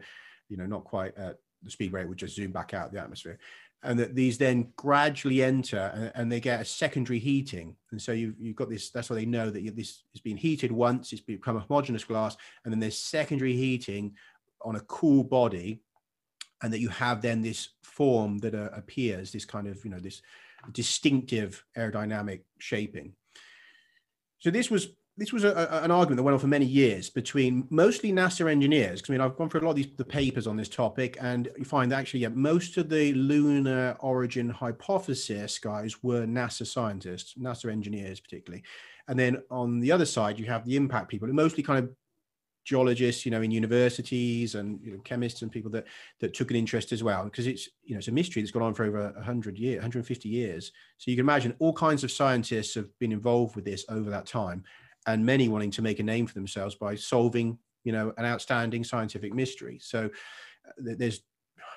[0.50, 3.40] you know not quite at the speed it would just zoom back out the atmosphere
[3.86, 7.76] and that these then gradually enter and, and, they get a secondary heating.
[7.92, 10.38] And so you've, you've got this, that's why they know that you, this has been
[10.38, 14.16] heated once, it's become a homogeneous glass, and then there's secondary heating
[14.62, 15.82] on a cool body,
[16.64, 20.00] and that you have then this form that uh, appears, this kind of, you know,
[20.00, 20.22] this
[20.72, 23.14] distinctive aerodynamic shaping.
[24.40, 27.68] So this was this was a, an argument that went on for many years between
[27.70, 29.02] mostly NASA engineers.
[29.08, 31.50] I mean, I've gone through a lot of these the papers on this topic, and
[31.58, 37.36] you find that actually, yeah, most of the lunar origin hypothesis guys were NASA scientists,
[37.36, 38.64] NASA engineers particularly.
[39.08, 41.92] And then on the other side, you have the impact people, mostly kind of
[42.66, 45.86] geologists, you know, in universities and you know, chemists and people that
[46.20, 48.64] that took an interest as well, because it's you know it's a mystery that's gone
[48.64, 50.74] on for over 100 years, 150 years.
[50.98, 54.26] So you can imagine all kinds of scientists have been involved with this over that
[54.26, 54.66] time
[55.08, 58.84] and many wanting to make a name for themselves by solving, you know, an outstanding
[58.84, 59.80] scientific mystery.
[59.82, 60.06] So
[60.68, 61.22] uh, there's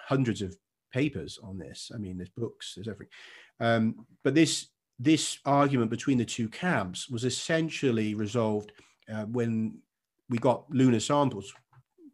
[0.06, 0.56] hundreds of
[0.92, 1.90] papers on this.
[1.94, 3.12] I mean, there's books, there's everything.
[3.60, 4.68] Um, but this
[5.00, 8.72] this argument between the two camps was essentially resolved
[9.12, 9.78] uh, when
[10.28, 11.54] we got lunar samples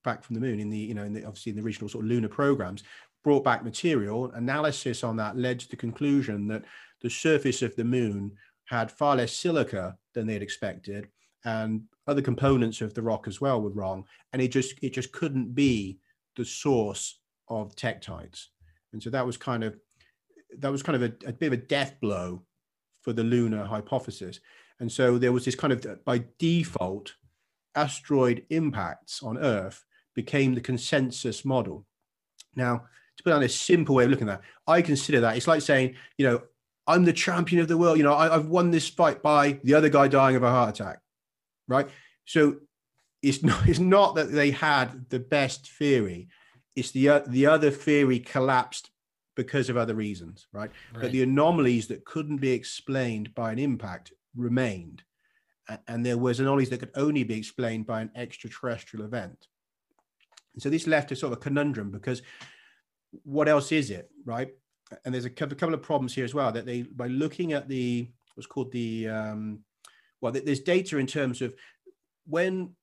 [0.04, 2.04] back from the moon in the you know in the, obviously in the original sort
[2.04, 2.84] of lunar programs
[3.22, 6.62] brought back material analysis on that led to the conclusion that
[7.00, 8.30] the surface of the moon
[8.66, 11.08] had far less silica than they'd expected,
[11.44, 15.12] and other components of the rock as well were wrong, and it just it just
[15.12, 15.98] couldn't be
[16.36, 18.46] the source of tektites,
[18.92, 19.76] and so that was kind of
[20.58, 22.42] that was kind of a, a bit of a death blow
[23.02, 24.40] for the lunar hypothesis,
[24.80, 27.14] and so there was this kind of by default
[27.74, 31.84] asteroid impacts on Earth became the consensus model.
[32.54, 32.84] Now,
[33.16, 35.62] to put on a simple way of looking at that, I consider that it's like
[35.62, 36.42] saying, you know,
[36.86, 37.98] I'm the champion of the world.
[37.98, 40.80] You know, I, have won this fight by the other guy dying of a heart
[40.80, 41.00] attack,
[41.66, 41.88] right?
[42.24, 42.56] So
[43.22, 46.28] it's not it's not that they had the best theory.
[46.76, 48.90] It's the uh, the other theory collapsed
[49.36, 50.70] because of other reasons, right?
[50.92, 51.02] right?
[51.02, 55.02] But the anomalies that couldn't be explained by an impact remained,
[55.88, 59.48] and there was anomalies that could only be explained by an extraterrestrial event.
[60.54, 62.22] And so this left a sort of a conundrum because
[63.24, 64.50] what else is it, right?
[65.04, 68.08] And there's a couple of problems here as well that they by looking at the
[68.34, 69.60] what's called the um,
[70.20, 71.54] well there's data in terms of
[72.26, 72.74] when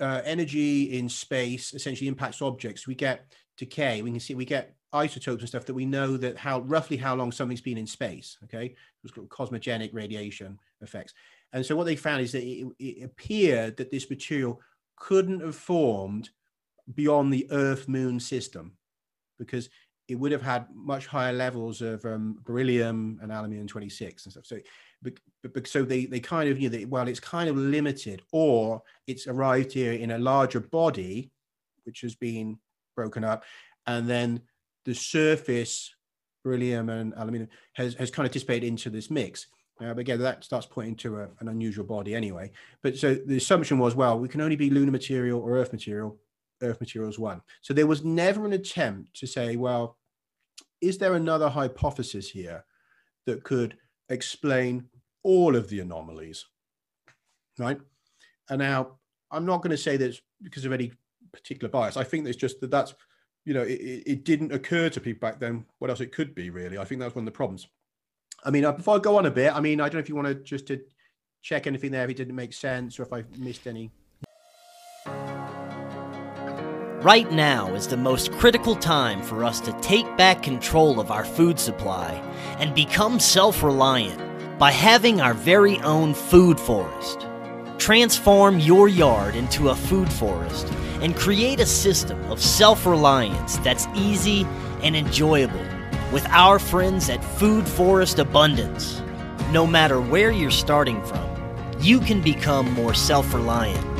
[0.00, 4.74] uh, energy in space essentially impacts objects we get decay we can see we get
[4.92, 8.38] isotopes and stuff that we know that how roughly how long something's been in space
[8.44, 8.74] okay?
[9.04, 11.14] It's called cosmogenic radiation effects.
[11.52, 14.60] And so what they found is that it, it appeared that this material
[14.96, 16.30] couldn't have formed
[16.94, 18.72] beyond the earth moon system
[19.38, 19.68] because
[20.08, 24.46] it would have had much higher levels of um, beryllium and aluminium 26 and stuff.
[24.46, 24.58] So,
[25.02, 25.12] but,
[25.52, 29.26] but, so they, they kind of, you know, well, it's kind of limited, or it's
[29.26, 31.30] arrived here in a larger body,
[31.84, 32.58] which has been
[32.96, 33.44] broken up,
[33.86, 34.40] and then
[34.86, 35.94] the surface
[36.42, 39.46] beryllium and aluminium has, has kind of dissipated into this mix.
[39.80, 42.50] Uh, but again, that starts pointing to a, an unusual body anyway.
[42.82, 46.18] But so the assumption was, well, we can only be lunar material or Earth material.
[46.62, 47.40] Earth materials won.
[47.60, 49.97] So there was never an attempt to say, well,
[50.80, 52.64] is there another hypothesis here
[53.26, 53.76] that could
[54.08, 54.88] explain
[55.22, 56.46] all of the anomalies?
[57.58, 57.78] Right.
[58.48, 58.98] And now
[59.30, 60.92] I'm not going to say that because of any
[61.32, 61.96] particular bias.
[61.96, 62.94] I think there's just that that's,
[63.44, 66.50] you know, it, it didn't occur to people back then what else it could be
[66.50, 66.78] really.
[66.78, 67.66] I think that's one of the problems.
[68.44, 70.08] I mean, uh, before I go on a bit, I mean, I don't know if
[70.08, 70.80] you want to just to
[71.42, 73.90] check anything there if it didn't make sense or if I missed any.
[77.08, 81.24] Right now is the most critical time for us to take back control of our
[81.24, 82.12] food supply
[82.58, 84.20] and become self reliant
[84.58, 87.26] by having our very own food forest.
[87.78, 90.68] Transform your yard into a food forest
[91.00, 94.44] and create a system of self reliance that's easy
[94.82, 95.64] and enjoyable
[96.12, 99.00] with our friends at Food Forest Abundance.
[99.50, 101.26] No matter where you're starting from,
[101.80, 103.97] you can become more self reliant.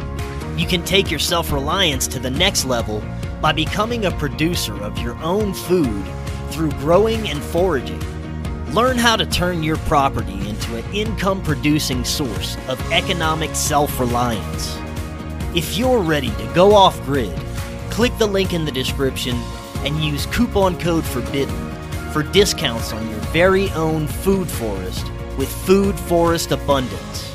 [0.58, 3.00] You can take your self reliance to the next level
[3.40, 6.04] by becoming a producer of your own food
[6.50, 8.02] through growing and foraging.
[8.72, 14.76] Learn how to turn your property into an income producing source of economic self reliance.
[15.54, 17.38] If you're ready to go off grid,
[17.90, 19.36] click the link in the description
[19.84, 25.06] and use coupon code FORBIDDEN for discounts on your very own food forest
[25.38, 27.27] with Food Forest Abundance.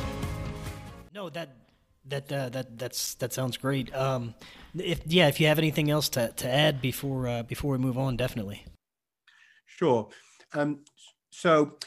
[2.06, 3.94] That uh, that that's that sounds great.
[3.96, 4.36] Um,
[4.76, 7.98] if yeah, if you have anything else to, to add before uh, before we move
[7.98, 8.66] on, definitely.
[9.66, 10.10] Sure.
[10.54, 10.80] Um,
[11.30, 11.78] so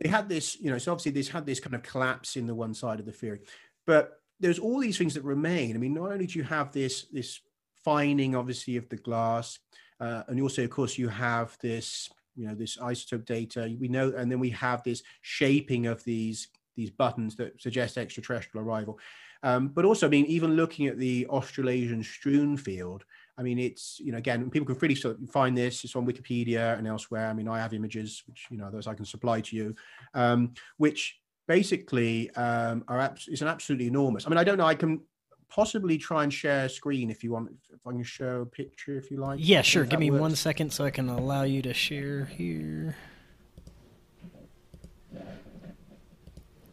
[0.00, 2.54] they had this, you know, so obviously this had this kind of collapse in the
[2.54, 3.40] one side of the theory,
[3.86, 5.76] but there's all these things that remain.
[5.76, 7.40] I mean, not only do you have this this
[7.84, 9.58] fining, obviously, of the glass,
[10.00, 13.74] uh, and also, of course, you have this, you know, this isotope data.
[13.78, 16.48] We know, and then we have this shaping of these
[16.80, 18.98] these buttons that suggest extraterrestrial arrival.
[19.42, 23.04] Um, but also, I mean, even looking at the Australasian strewn field,
[23.38, 24.96] I mean, it's you know again, people can freely
[25.30, 25.84] find this.
[25.84, 27.28] It's on Wikipedia and elsewhere.
[27.28, 29.74] I mean, I have images which you know those I can supply to you,
[30.14, 34.26] um, which basically um, are abs- is an absolutely enormous.
[34.26, 34.66] I mean, I don't know.
[34.66, 35.00] I can
[35.48, 37.50] possibly try and share a screen if you want.
[37.72, 39.38] If I can show a picture, if you like.
[39.42, 39.84] Yeah, sure.
[39.84, 40.20] Give me works.
[40.20, 42.94] one second so I can allow you to share here.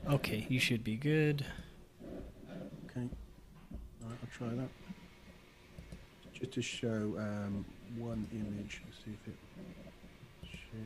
[0.09, 1.45] Okay, you should be good.
[2.89, 3.09] Okay.
[4.01, 4.69] All right, I'll try that
[6.33, 7.65] just to show um,
[7.97, 8.81] one image.
[8.85, 9.35] Let's see if it.
[10.49, 10.79] Share.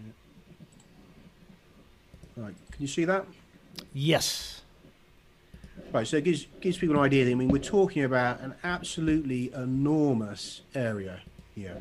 [2.43, 3.25] Right, can you see that?
[3.93, 4.61] Yes.
[5.93, 7.29] Right, so it gives gives people an idea.
[7.29, 11.19] I mean, we're talking about an absolutely enormous area
[11.53, 11.77] here,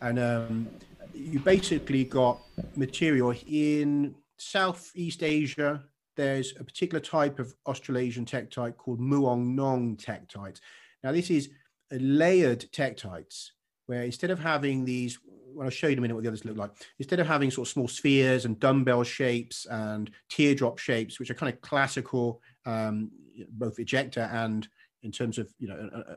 [0.00, 0.68] and um,
[1.12, 2.40] you basically got
[2.74, 5.82] material in Southeast Asia.
[6.16, 10.60] There's a particular type of Australasian tektite called Muong Nong tektite.
[11.02, 11.50] Now, this is
[11.92, 13.50] layered tektites,
[13.86, 15.18] where instead of having these
[15.52, 16.70] well, I'll show you in a minute what the others look like.
[16.98, 21.34] Instead of having sort of small spheres and dumbbell shapes and teardrop shapes, which are
[21.34, 23.10] kind of classical, um,
[23.50, 24.68] both ejecta and
[25.02, 26.16] in terms of you know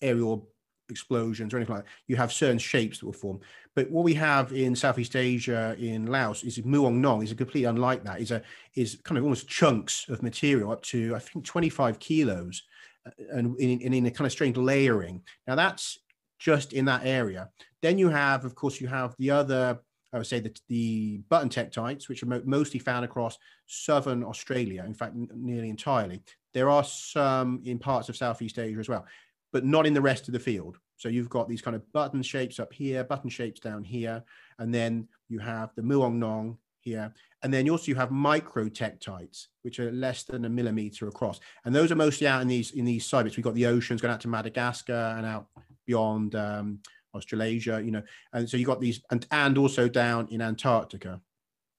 [0.00, 0.48] aerial
[0.90, 3.40] explosions or anything like that, you have certain shapes that will form.
[3.74, 7.68] But what we have in Southeast Asia, in Laos, is Muong Nong is a completely
[7.68, 8.20] unlike that.
[8.20, 8.42] Is a
[8.74, 12.62] is kind of almost chunks of material up to I think 25 kilos
[13.06, 15.22] uh, and in, in, a kind of strange layering.
[15.46, 15.98] Now that's
[16.38, 17.50] just in that area.
[17.82, 19.80] Then you have, of course, you have the other,
[20.12, 24.84] I would say, the, the button tektites, which are mo- mostly found across southern Australia,
[24.84, 26.22] in fact, nearly entirely.
[26.54, 29.04] There are some in parts of Southeast Asia as well,
[29.52, 30.78] but not in the rest of the field.
[30.96, 34.22] So you've got these kind of button shapes up here, button shapes down here,
[34.58, 37.12] and then you have the Muong Nong here.
[37.42, 41.38] And then you also you have microtektites, which are less than a millimeter across.
[41.64, 43.36] And those are mostly out in these in these sites.
[43.36, 45.46] We've got the oceans going out to Madagascar and out
[45.86, 46.80] beyond um,
[47.14, 48.02] Australasia, you know.
[48.32, 51.20] And so you've got these and and also down in Antarctica,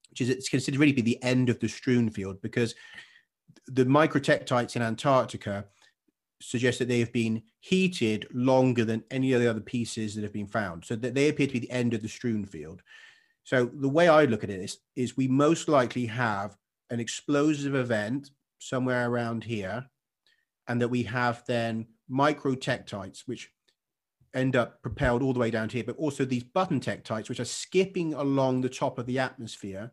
[0.09, 2.73] which is it's considered really be the end of the strewn field because
[3.67, 5.65] the microtektites in Antarctica
[6.41, 10.33] suggest that they have been heated longer than any of the other pieces that have
[10.33, 10.85] been found.
[10.85, 12.81] So that they appear to be the end of the strewn field.
[13.43, 16.57] So the way I look at it is, is we most likely have
[16.89, 19.89] an explosive event somewhere around here,
[20.67, 23.51] and that we have then micro tektites, which
[24.33, 27.39] end up propelled all the way down to here, but also these button tektites, which
[27.39, 29.91] are skipping along the top of the atmosphere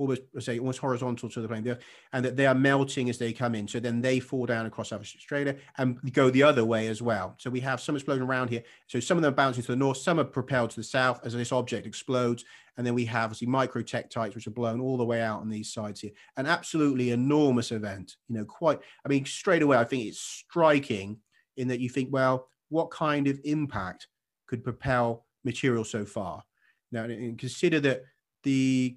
[0.00, 1.76] almost say almost horizontal to the plane,
[2.12, 3.68] and that they are melting as they come in.
[3.68, 7.34] So then they fall down across Australia and go the other way as well.
[7.38, 8.62] So we have some explosion around here.
[8.86, 11.20] So some of them are bouncing to the north, some are propelled to the south
[11.22, 12.46] as this object explodes,
[12.78, 15.50] and then we have obviously micro tektites which are blown all the way out on
[15.50, 16.12] these sides here.
[16.38, 18.16] An absolutely enormous event.
[18.28, 18.80] You know, quite.
[19.04, 21.18] I mean, straight away, I think it's striking
[21.58, 24.08] in that you think, well, what kind of impact
[24.46, 26.42] could propel material so far?
[26.90, 28.02] Now, and consider that
[28.42, 28.96] the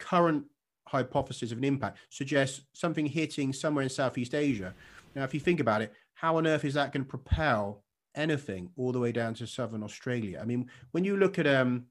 [0.00, 0.44] current
[0.88, 4.74] hypothesis of an impact suggests something hitting somewhere in Southeast Asia.
[5.14, 7.84] Now, if you think about it, how on earth is that going to propel
[8.14, 10.40] anything all the way down to southern Australia?
[10.42, 11.86] I mean, when you look at um,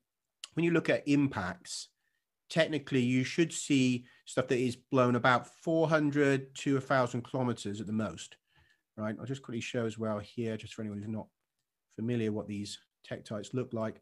[0.53, 1.87] when you look at impacts,
[2.49, 7.93] technically you should see stuff that is blown about 400 to 1,000 kilometers at the
[7.93, 8.37] most,
[8.97, 9.15] right?
[9.19, 11.27] I'll just quickly show as well here, just for anyone who's not
[11.95, 12.77] familiar what these
[13.09, 14.01] tektites look like,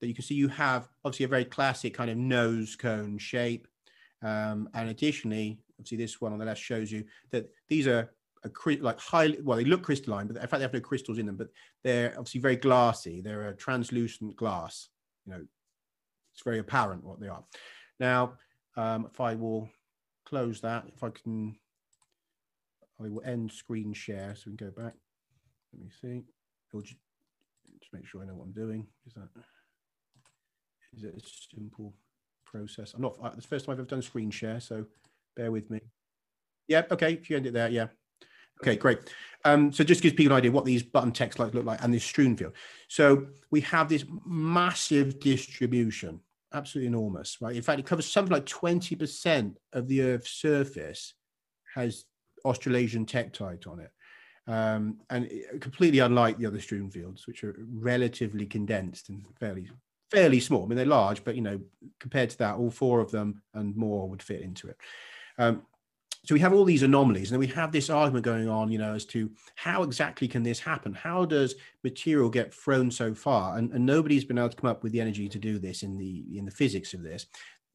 [0.00, 3.66] that you can see you have obviously a very classic kind of nose cone shape.
[4.22, 8.10] Um, and additionally, obviously this one on the left shows you that these are
[8.44, 11.26] a, like highly well they look crystalline but in fact they have no crystals in
[11.26, 11.48] them but
[11.82, 14.90] they're obviously very glassy they're a translucent glass
[15.26, 15.44] you know
[16.32, 17.42] it's very apparent what they are
[18.00, 18.34] now,
[18.76, 19.68] um, if I will
[20.24, 21.56] close that, if I can,
[23.00, 24.94] I will end screen share so we can go back.
[25.72, 26.24] Let me see.
[26.68, 26.96] It'll just,
[27.80, 28.86] just make sure I know what I'm doing.
[29.06, 29.28] Is that
[30.96, 31.94] is it a simple
[32.44, 32.94] process?
[32.94, 33.16] I'm not.
[33.22, 34.84] Uh, it's the first time I've ever done screen share, so
[35.36, 35.80] bear with me.
[36.66, 36.82] Yeah.
[36.90, 37.14] Okay.
[37.14, 37.88] If you end it there, yeah.
[38.60, 38.98] Okay, great.
[39.44, 42.02] Um, so just gives people an idea what these button tektites look like and this
[42.02, 42.54] strewn field.
[42.88, 46.20] So we have this massive distribution
[46.52, 47.54] absolutely enormous, right?
[47.54, 51.14] In fact, it covers something like 20% of the Earth's surface
[51.74, 52.04] has
[52.44, 53.90] Australasian tektite on it.
[54.46, 55.30] Um, and
[55.60, 59.68] completely unlike the other strewn fields, which are relatively condensed and fairly
[60.10, 60.64] fairly small.
[60.64, 61.60] I mean, they're large, but you know,
[62.00, 64.76] compared to that, all four of them and more would fit into it.
[65.38, 65.62] Um,
[66.24, 68.94] so we have all these anomalies and we have this argument going on you know
[68.94, 71.54] as to how exactly can this happen how does
[71.84, 75.00] material get thrown so far and, and nobody's been able to come up with the
[75.00, 77.26] energy to do this in the in the physics of this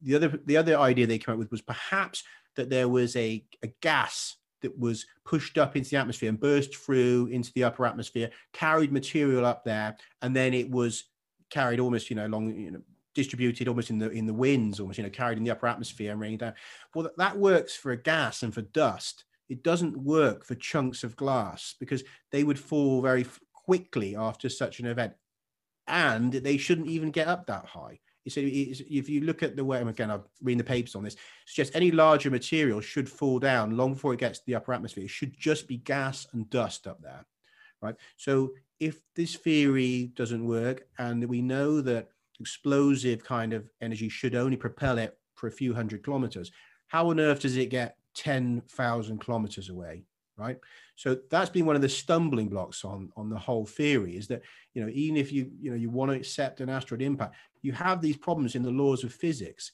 [0.02, 2.22] the other the other idea they came up with was perhaps
[2.56, 6.76] that there was a, a gas that was pushed up into the atmosphere and burst
[6.76, 11.04] through into the upper atmosphere carried material up there and then it was
[11.54, 12.82] carried almost you know along you know
[13.14, 16.10] distributed almost in the in the winds, almost you know carried in the upper atmosphere
[16.12, 16.54] and raining down.
[16.94, 19.24] Well, that, that works for a gas and for dust.
[19.48, 22.02] It doesn't work for chunks of glass because
[22.32, 25.12] they would fall very quickly after such an event,
[25.86, 28.00] and they shouldn't even get up that high.
[28.26, 31.76] So if you look at the way, again, I'm reading the papers on this, suggests
[31.76, 35.04] any larger material should fall down long before it gets to the upper atmosphere.
[35.04, 37.26] It should just be gas and dust up there,
[37.84, 37.96] right?
[38.16, 42.08] So if this theory doesn't work, and we know that
[42.40, 46.50] explosive kind of energy should only propel it for a few hundred kilometers.
[46.86, 50.04] How on earth does it get 10,000 kilometers away?
[50.36, 50.58] Right.
[50.96, 54.42] So that's been one of the stumbling blocks on, on the whole theory is that,
[54.74, 57.70] you know, even if you, you know, you want to accept an asteroid impact, you
[57.70, 59.72] have these problems in the laws of physics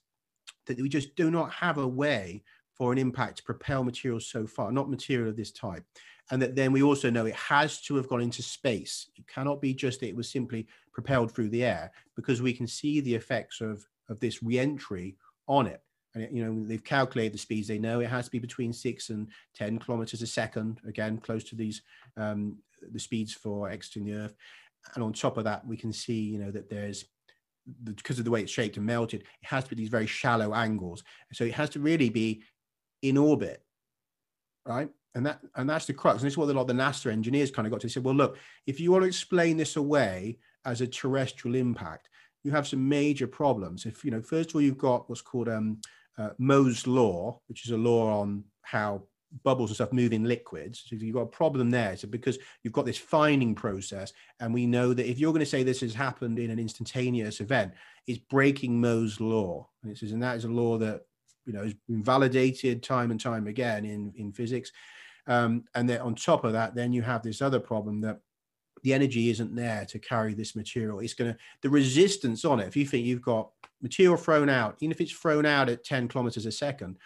[0.67, 2.43] that we just do not have a way
[2.75, 5.83] for an impact to propel materials so far, not material of this type
[6.31, 9.11] and that then we also know it has to have gone into space.
[9.17, 12.67] It cannot be just that it was simply propelled through the air because we can
[12.67, 15.17] see the effects of, of this reentry
[15.49, 15.83] on it.
[16.15, 17.69] And you know they've calculated the speeds.
[17.69, 20.81] They know it has to be between six and ten kilometers a second.
[20.87, 21.83] Again, close to these
[22.17, 22.57] um,
[22.91, 24.35] the speeds for exiting the Earth.
[24.95, 27.05] And on top of that, we can see you know that there's
[27.85, 30.53] because of the way it's shaped and melted, it has to be these very shallow
[30.53, 31.05] angles.
[31.33, 32.43] So it has to really be
[33.03, 33.63] in orbit,
[34.67, 34.91] right?
[35.15, 36.21] And that and that's the crux.
[36.21, 37.87] And this is what a lot of the NASA engineers kind of got to.
[37.89, 42.09] They said, well, look, if you want to explain this away as a terrestrial impact,
[42.45, 43.87] you have some major problems.
[43.87, 45.79] If you know, first of all, you've got what's called um,
[46.17, 49.03] uh, Mohs law, which is a law on how
[49.45, 50.85] bubbles and stuff move in liquids.
[50.87, 51.97] So you've got a problem there.
[51.97, 55.47] So because you've got this fining process, and we know that if you're going to
[55.47, 57.73] say this has happened in an instantaneous event,
[58.07, 59.69] it's breaking Mohs law.
[59.83, 61.03] And it says, and that is a law that
[61.47, 64.73] you know has been validated time and time again in in physics.
[65.27, 68.21] Um, and then on top of that, then you have this other problem that
[68.83, 71.01] the energy isn't there to carry this material.
[71.01, 73.51] It's going to, the resistance on it, if you think you've got
[73.83, 76.97] material thrown out, even if it's thrown out at 10 kilometers a second,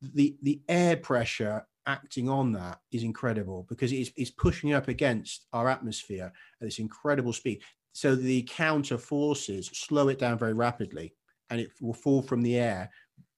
[0.00, 5.46] the, the air pressure acting on that is incredible because it's, it's pushing up against
[5.52, 7.62] our atmosphere at this incredible speed.
[7.92, 11.14] So the counter forces slow it down very rapidly
[11.50, 12.90] and it will fall from the air,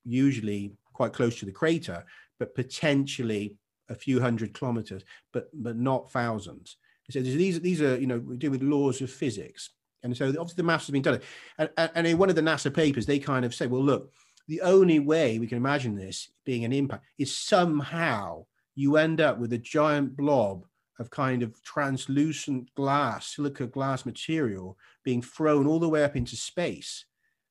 [0.04, 2.04] usually quite close to the crater,
[2.38, 3.56] but potentially
[3.88, 6.76] a few hundred kilometers, but but not thousands.
[7.10, 9.70] So these these are you know we deal with laws of physics,
[10.02, 11.20] and so obviously the maths has been done.
[11.58, 14.12] And, and in one of the NASA papers, they kind of say, well, look,
[14.48, 19.38] the only way we can imagine this being an impact is somehow you end up
[19.38, 20.64] with a giant blob
[20.98, 26.36] of kind of translucent glass, silica glass material being thrown all the way up into
[26.36, 27.04] space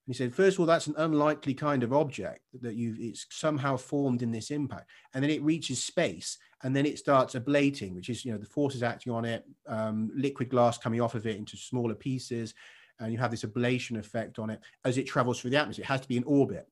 [0.05, 3.77] he said, first of all, that's an unlikely kind of object that you've it's somehow
[3.77, 8.09] formed in this impact, and then it reaches space, and then it starts ablating, which
[8.09, 11.37] is you know the forces acting on it, um, liquid glass coming off of it
[11.37, 12.53] into smaller pieces,
[12.99, 15.83] and you have this ablation effect on it as it travels through the atmosphere.
[15.83, 16.67] It has to be in orbit.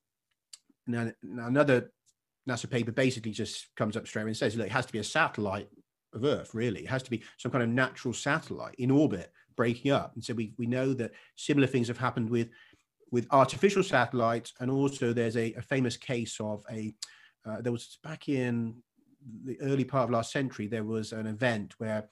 [0.88, 1.92] Now, another
[2.50, 5.04] NASA paper basically just comes up straight and says, look, it has to be a
[5.04, 5.70] satellite
[6.14, 6.82] of Earth, really.
[6.82, 10.14] It has to be some kind of natural satellite in orbit breaking up.
[10.16, 12.50] And so we, we know that similar things have happened with
[13.12, 16.93] with artificial satellites, and also there's a, a famous case of a
[17.45, 18.76] uh, there was back in
[19.45, 22.07] the early part of last century there was an event where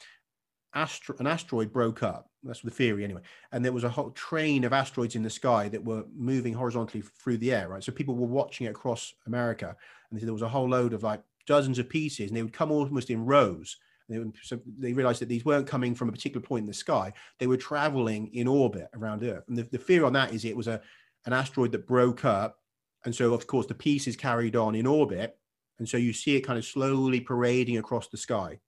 [0.73, 2.29] astro- an asteroid broke up.
[2.43, 3.21] That's the theory anyway,
[3.51, 7.03] and there was a whole train of asteroids in the sky that were moving horizontally
[7.21, 7.69] through the air.
[7.69, 9.75] Right, so people were watching it across America,
[10.11, 12.71] and there was a whole load of like dozens of pieces, and they would come
[12.71, 13.77] almost in rows.
[14.09, 17.13] They, so they realized that these weren't coming from a particular point in the sky;
[17.37, 19.43] they were traveling in orbit around Earth.
[19.47, 20.81] And the, the fear on that is it was a
[21.25, 22.59] an asteroid that broke up,
[23.05, 25.37] and so of course the pieces carried on in orbit,
[25.77, 28.59] and so you see it kind of slowly parading across the sky.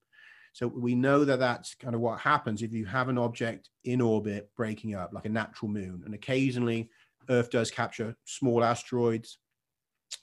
[0.53, 4.01] So we know that that's kind of what happens if you have an object in
[4.01, 6.03] orbit breaking up, like a natural moon.
[6.05, 6.89] And occasionally,
[7.29, 9.37] Earth does capture small asteroids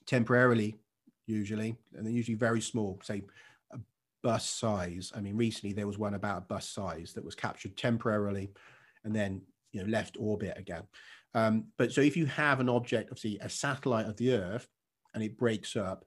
[0.06, 0.76] temporarily,
[1.26, 3.22] usually, and they're usually very small, say
[4.22, 5.12] bus size.
[5.14, 8.50] I mean, recently there was one about bus size that was captured temporarily
[9.04, 9.42] and then
[9.72, 10.82] you know left orbit again.
[11.34, 14.66] Um, but so if you have an object, obviously a satellite of the Earth,
[15.14, 16.04] and it breaks up,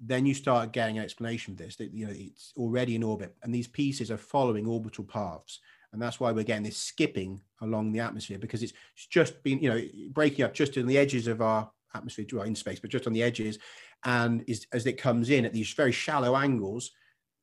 [0.00, 3.36] then you start getting an explanation of this that you know it's already in orbit
[3.42, 5.60] and these pieces are following orbital paths
[5.92, 8.72] and that's why we're getting this skipping along the atmosphere because it's
[9.10, 9.80] just been you know
[10.12, 13.12] breaking up just in the edges of our atmosphere well, in space but just on
[13.12, 13.58] the edges
[14.04, 16.92] and is, as it comes in at these very shallow angles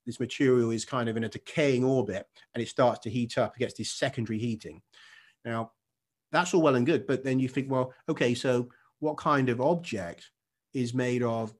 [0.07, 3.55] this material is kind of in a decaying orbit and it starts to heat up
[3.55, 4.81] it gets this secondary heating
[5.45, 5.71] now
[6.31, 8.67] that's all well and good but then you think well okay so
[8.99, 10.31] what kind of object
[10.73, 11.53] is made of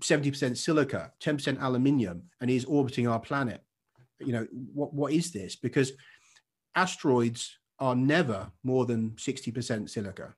[0.00, 3.62] 70% silica, 10% aluminium, and is orbiting our planet.
[4.18, 5.56] You know, what, what is this?
[5.56, 5.92] Because
[6.74, 10.34] asteroids are never more than 60% silica,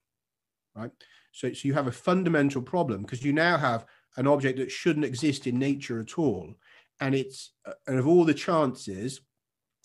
[0.75, 0.91] right?
[1.33, 3.87] So, so you have a fundamental problem because you now have
[4.17, 6.55] an object that shouldn't exist in nature at all.
[7.01, 9.21] And it's, uh, and of all the chances,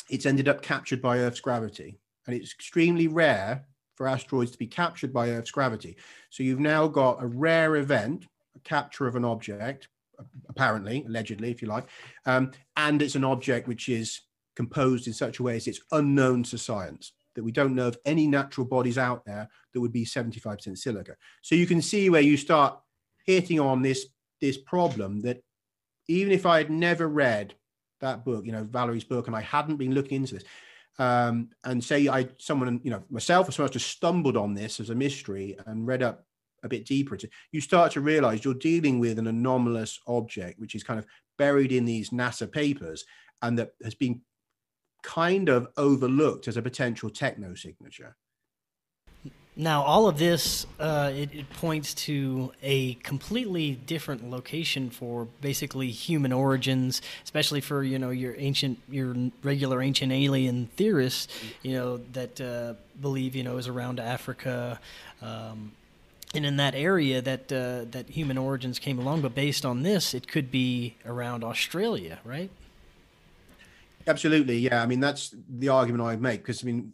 [0.09, 1.99] it's ended up captured by Earth's gravity.
[2.28, 5.97] And it's extremely rare for asteroids to be captured by Earth's gravity.
[6.30, 9.88] So you've now got a rare event a capture of an object,
[10.49, 11.88] apparently, allegedly, if you like,
[12.26, 14.22] um, and it's an object which is
[14.55, 17.97] composed in such a way as it's unknown to science that we don't know of
[18.05, 21.16] any natural bodies out there that would be 75% silica.
[21.41, 22.78] So you can see where you start
[23.26, 24.07] hitting on this
[24.41, 25.41] this problem that
[26.12, 27.53] even if I had never read
[28.01, 30.43] that book, you know, Valerie's book, and I hadn't been looking into this,
[30.99, 34.89] um, and say I someone, you know, myself or someone just stumbled on this as
[34.89, 36.26] a mystery and read up
[36.64, 40.76] a bit deeper into you start to realize you're dealing with an anomalous object which
[40.76, 41.07] is kind of
[41.38, 43.03] buried in these nasa papers
[43.41, 44.22] and that has been
[45.01, 48.16] kind of overlooked as a potential techno signature
[49.62, 55.89] now all of this uh, it, it, points to a completely different location for basically
[55.91, 61.28] human origins especially for you know your ancient your regular ancient alien theorists
[61.62, 64.80] you know that uh, believe you know is around africa
[65.22, 65.72] um,
[66.34, 69.22] and in that area that uh, that human origins came along.
[69.22, 72.49] But based on this, it could be around Australia, right?
[74.07, 74.82] Absolutely, yeah.
[74.82, 76.93] I mean, that's the argument I make because I mean,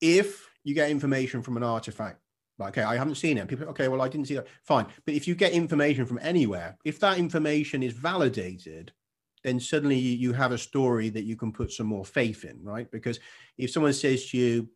[0.00, 2.20] if you get information from an artifact,
[2.58, 3.48] like, okay, I haven't seen it.
[3.48, 4.46] People, okay, well, I didn't see that.
[4.64, 8.92] Fine, but if you get information from anywhere, if that information is validated,
[9.42, 12.90] then suddenly you have a story that you can put some more faith in, right?
[12.90, 13.18] Because
[13.56, 14.68] if someone says to you,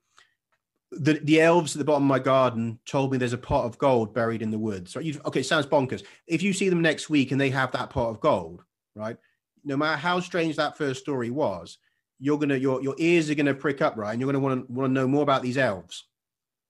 [0.90, 3.78] the, the elves at the bottom of my garden told me there's a pot of
[3.78, 4.96] gold buried in the woods.
[4.96, 5.18] Right?
[5.26, 6.04] okay, sounds bonkers.
[6.26, 8.64] If you see them next week and they have that pot of gold,
[8.94, 9.16] right?
[9.64, 11.78] No matter how strange that first story was,
[12.24, 14.12] you're gonna your your ears are gonna prick up, right?
[14.12, 16.04] And you're gonna want to want to know more about these elves.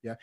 [0.02, 0.16] Yeah.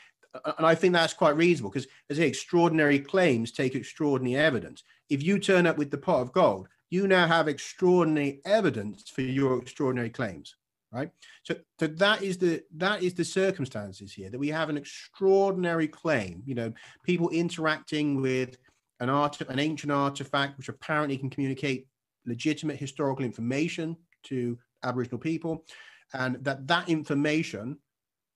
[0.58, 4.84] And I think that's quite reasonable because as say, extraordinary claims take extraordinary evidence.
[5.10, 9.22] If you turn up with the pot of gold, you now have extraordinary evidence for
[9.22, 10.56] your extraordinary claims
[10.92, 11.10] right
[11.44, 15.88] so, so that is the that is the circumstances here that we have an extraordinary
[15.88, 16.74] claim you know
[17.06, 18.58] people interacting with
[19.00, 21.88] an art an ancient artifact which apparently can communicate
[22.26, 25.66] legitimate historical information to aboriginal people
[26.14, 27.78] and that that information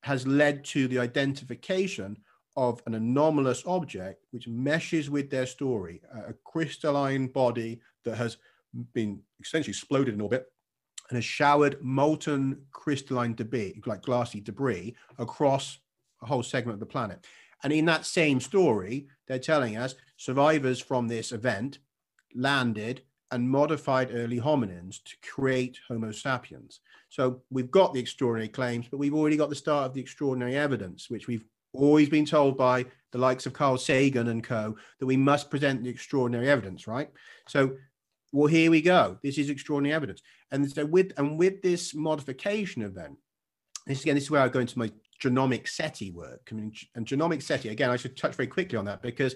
[0.02, 2.18] has led to the identification
[2.56, 8.38] of an anomalous object which meshes with their story a crystalline body that has
[8.93, 10.46] been essentially exploded in orbit
[11.10, 15.80] and has showered molten crystalline debris, like glassy debris, across
[16.22, 17.26] a whole segment of the planet.
[17.64, 21.80] And in that same story, they're telling us survivors from this event
[22.34, 26.80] landed and modified early hominins to create Homo sapiens.
[27.09, 30.55] So we've got the extraordinary claims, but we've already got the start of the extraordinary
[30.55, 35.05] evidence, which we've always been told by the likes of Carl Sagan and co that
[35.05, 37.09] we must present the extraordinary evidence, right?
[37.47, 37.76] So
[38.36, 39.17] well, here we go.
[39.23, 40.21] This is extraordinary evidence.
[40.51, 43.17] And so with and with this modification event,
[43.88, 44.91] this again, this is where I go into my
[45.23, 46.49] genomic SETI work.
[46.51, 49.36] I mean, and genomic SETI, again, I should touch very quickly on that because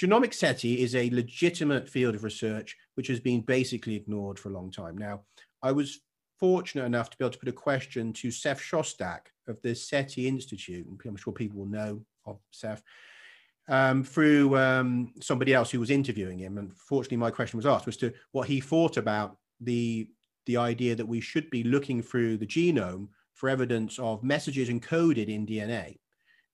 [0.00, 4.52] genomic SETI is a legitimate field of research which has been basically ignored for a
[4.52, 4.96] long time.
[4.96, 5.22] Now,
[5.62, 6.00] I was
[6.38, 10.28] fortunate enough to be able to put a question to Seth Shostak of the SETI
[10.28, 12.82] Institute, and I'm sure people will know of Seth,
[13.68, 16.58] um, through um, somebody else who was interviewing him.
[16.58, 20.08] And fortunately, my question was asked was to what he thought about the
[20.46, 25.28] the idea that we should be looking through the genome for evidence of messages encoded
[25.28, 25.98] in DNA.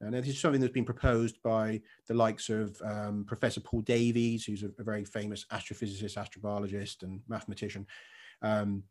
[0.05, 4.45] And this is something that's been proposed by the likes of um, Professor Paul Davies,
[4.45, 7.87] who's a, a, very famous astrophysicist, astrobiologist, and mathematician.
[8.43, 8.83] Um,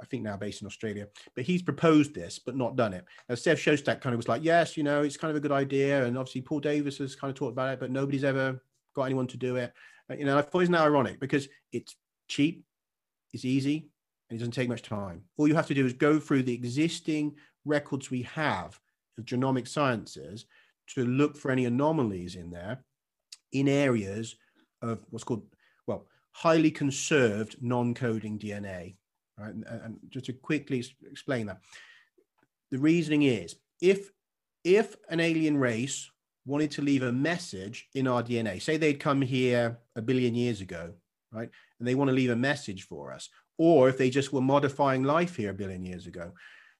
[0.00, 3.04] I think now based in Australia, but he's proposed this, but not done it.
[3.28, 5.52] Now, Seth Shostak kind of was like, yes, you know, it's kind of a good
[5.52, 6.04] idea.
[6.04, 8.62] And obviously Paul Davies has kind of talked about it, but nobody's ever
[8.94, 9.72] got anyone to do it.
[10.10, 11.96] Uh, you know, I thought it's now ironic because it's
[12.28, 12.64] cheap,
[13.32, 13.90] it's easy,
[14.28, 15.22] and it doesn't take much time.
[15.36, 18.78] All you have to do is go through the existing records we have
[19.18, 20.46] of genomic sciences
[20.94, 22.84] to look for any anomalies in there
[23.52, 24.36] in areas
[24.82, 25.44] of what's called,
[25.86, 28.96] well, highly conserved non-coding DNA.
[29.38, 29.54] Right?
[29.54, 31.60] And, and just to quickly explain that,
[32.70, 34.10] the reasoning is if
[34.62, 36.10] if an alien race
[36.46, 40.60] wanted to leave a message in our DNA, say they'd come here a billion years
[40.60, 40.92] ago,
[41.32, 43.28] right, and they want to leave a message for us,
[43.58, 46.32] or if they just were modifying life here a billion years ago.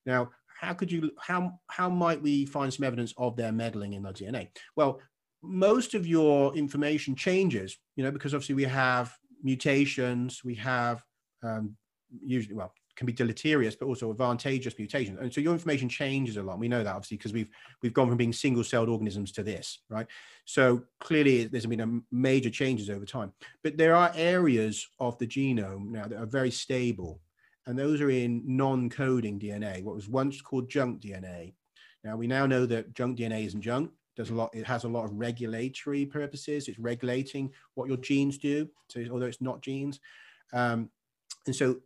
[0.06, 0.30] Now,
[0.60, 4.12] how could you how how might we find some evidence of their meddling in the
[4.12, 4.48] DNA?
[4.76, 5.00] Well,
[5.42, 11.02] most of your information changes, you know, because obviously we have mutations, we have
[11.42, 11.76] um,
[12.22, 15.18] usually well can be deleterious but also advantageous mutations.
[15.18, 16.58] And so your information changes a lot.
[16.58, 17.48] We know that obviously because we've
[17.82, 20.06] we've gone from being single celled organisms to this right?
[20.44, 23.32] So clearly there's been a major changes over time.
[23.64, 27.22] But there are areas of the genome now that are very stable
[27.66, 31.52] and those are in non-coding dna what was once called junk dna
[32.04, 34.88] now we now know that junk dna isn't junk does a lot it has a
[34.88, 40.00] lot of regulatory purposes it's regulating what your genes do so although it's not genes
[40.52, 40.90] um,
[41.46, 41.80] and so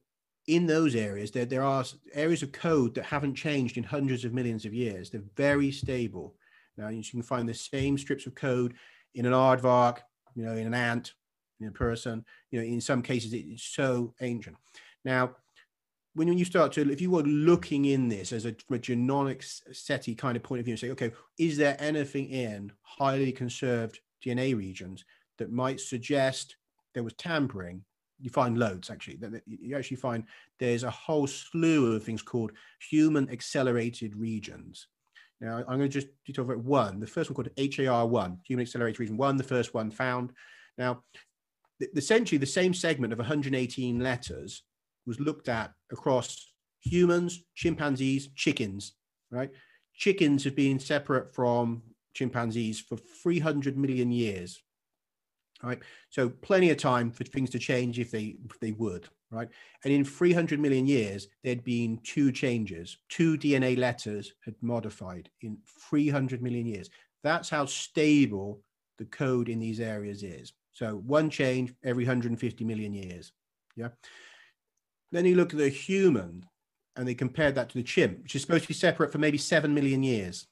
[0.46, 4.34] in those areas, there, there are areas of code that haven't changed in hundreds of
[4.34, 5.10] millions of years.
[5.10, 6.34] They're very stable.
[6.76, 8.74] Now you can find the same strips of code
[9.14, 9.98] in an aardvark,
[10.34, 11.14] you know, in an ant,
[11.60, 12.24] in a person.
[12.50, 14.56] You know, in some cases it's so ancient.
[15.04, 15.36] Now,
[16.14, 20.14] when you start to, if you were looking in this as a, a genomic SETI
[20.14, 24.56] kind of point of view, and say, okay, is there anything in highly conserved DNA
[24.56, 25.04] regions
[25.38, 26.56] that might suggest
[26.94, 27.84] there was tampering
[28.20, 29.18] you find loads actually.
[29.46, 30.24] You actually find
[30.58, 32.52] there's a whole slew of things called
[32.90, 34.88] human accelerated regions.
[35.40, 37.00] Now, I'm going to just talk about one.
[37.00, 40.32] The first one called HAR1, Human Accelerated Region 1, the first one found.
[40.78, 41.02] Now,
[41.96, 44.62] essentially, the same segment of 118 letters
[45.06, 48.94] was looked at across humans, chimpanzees, chickens,
[49.30, 49.50] right?
[49.94, 51.82] Chickens have been separate from
[52.14, 54.62] chimpanzees for 300 million years
[55.64, 55.80] right?
[56.10, 59.48] So plenty of time for things to change if they if they would, right?
[59.84, 65.58] And in 300 million years, there'd been two changes, two DNA letters had modified in
[65.90, 66.90] 300 million years.
[67.22, 68.60] That's how stable
[68.98, 70.52] the code in these areas is.
[70.72, 73.32] So one change every 150 million years.
[73.76, 73.88] Yeah.
[75.12, 76.46] Then you look at the human
[76.96, 79.38] and they compared that to the chimp, which is supposed to be separate for maybe
[79.38, 80.46] 7 million years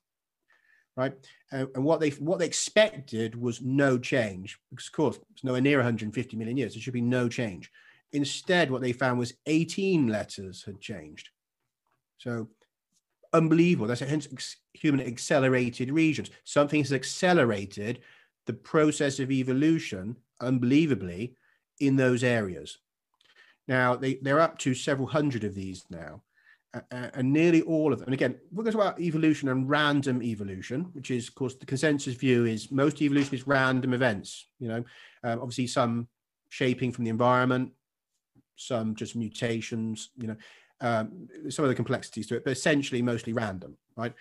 [0.96, 1.14] right?
[1.52, 5.60] Uh, and what they what they expected was no change, because of course it's nowhere
[5.60, 6.74] near 150 million years.
[6.74, 7.70] There should be no change.
[8.12, 11.30] Instead, what they found was 18 letters had changed.
[12.18, 12.48] So
[13.32, 13.86] unbelievable.
[13.86, 16.30] That's hence human accelerated regions.
[16.44, 18.00] Something has accelerated
[18.46, 21.36] the process of evolution unbelievably
[21.80, 22.78] in those areas.
[23.68, 26.22] Now they, they're up to several hundred of these now
[26.90, 28.08] and nearly all of them.
[28.08, 31.54] And again, we're going to talk about evolution and random evolution, which is, of course,
[31.54, 34.46] the consensus view is most evolution is random events.
[34.58, 34.84] You know,
[35.22, 36.08] um, obviously some
[36.48, 37.72] shaping from the environment,
[38.56, 40.10] some just mutations.
[40.16, 40.36] You know,
[40.80, 44.14] um, some of the complexities to it, but essentially mostly random, right?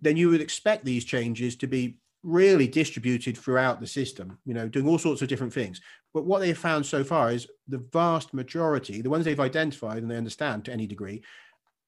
[0.00, 4.38] Then you would expect these changes to be really distributed throughout the system.
[4.44, 5.80] You know, doing all sorts of different things.
[6.12, 9.98] But what they have found so far is the vast majority, the ones they've identified
[9.98, 11.22] and they understand to any degree,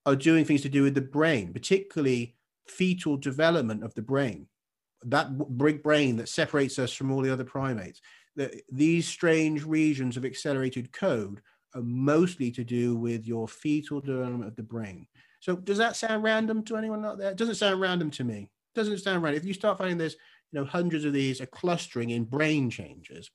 [0.07, 2.36] are doing things to do with the brain, particularly
[2.66, 4.47] fetal development of the brain,
[5.05, 8.01] that big brain that separates us from all the other primates.
[8.36, 11.41] The, these strange regions of accelerated code
[11.74, 15.07] are mostly to do with your fetal development of the brain.
[15.41, 17.30] So does that sound random to anyone out there?
[17.30, 18.51] It doesn't sound random to me.
[18.79, 19.35] Doesn't sound right.
[19.35, 20.16] If you start finding there's
[20.53, 23.29] you know hundreds of these are clustering in brain changes,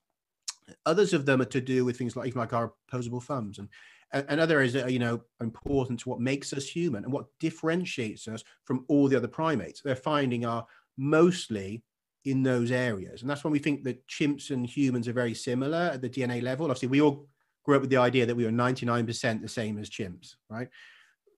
[0.85, 3.67] others of them are to do with things like like our opposable thumbs and
[4.13, 7.11] and, and other areas that are, you know, important to what makes us human and
[7.11, 9.81] what differentiates us from all the other primates.
[9.81, 10.65] They're finding are
[10.97, 11.83] mostly
[12.23, 13.21] in those areas.
[13.21, 16.41] And that's when we think that chimps and humans are very similar at the DNA
[16.41, 16.67] level.
[16.67, 17.27] Obviously, we all
[17.65, 20.69] grew up with the idea that we were 99% the same as chimps, right?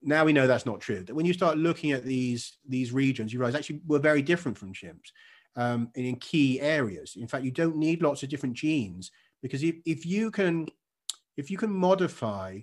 [0.06, 1.04] Now we know that's not true.
[1.04, 4.58] That when you start looking at these these regions, you realize actually we're very different
[4.58, 5.12] from chimps
[5.56, 7.16] um, in key areas.
[7.20, 10.68] In fact, you don't need lots of different genes because if, if you can
[11.38, 12.60] if you can modify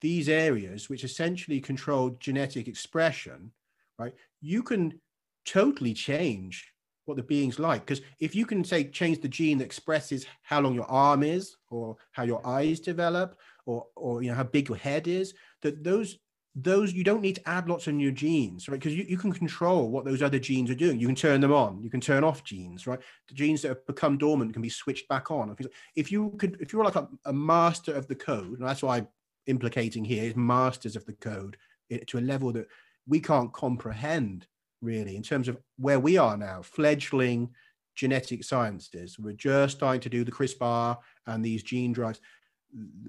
[0.00, 3.52] these areas which essentially control genetic expression,
[3.98, 5.00] right, you can
[5.44, 6.72] totally change
[7.04, 7.84] what the being's like.
[7.84, 11.56] Because if you can say change the gene that expresses how long your arm is,
[11.70, 15.84] or how your eyes develop, or or you know how big your head is, that
[15.84, 16.18] those
[16.62, 18.78] those you don't need to add lots of new genes right?
[18.78, 20.98] Because you, you can control what those other genes are doing.
[20.98, 21.82] You can turn them on.
[21.82, 23.00] You can turn off genes right?
[23.28, 25.54] The genes that have become dormant can be switched back on.
[25.96, 28.98] If you could if you're like a, a master of the code and that's why
[28.98, 29.08] i'm
[29.46, 31.56] implicating here is masters of the code
[31.90, 32.68] eh, to a level that
[33.06, 34.46] we can't comprehend
[34.82, 36.62] really in terms of where we are now.
[36.62, 37.50] Fledgling
[37.96, 39.18] genetic sciences.
[39.18, 40.96] We're just starting to do the crispr
[41.26, 42.20] and these gene drives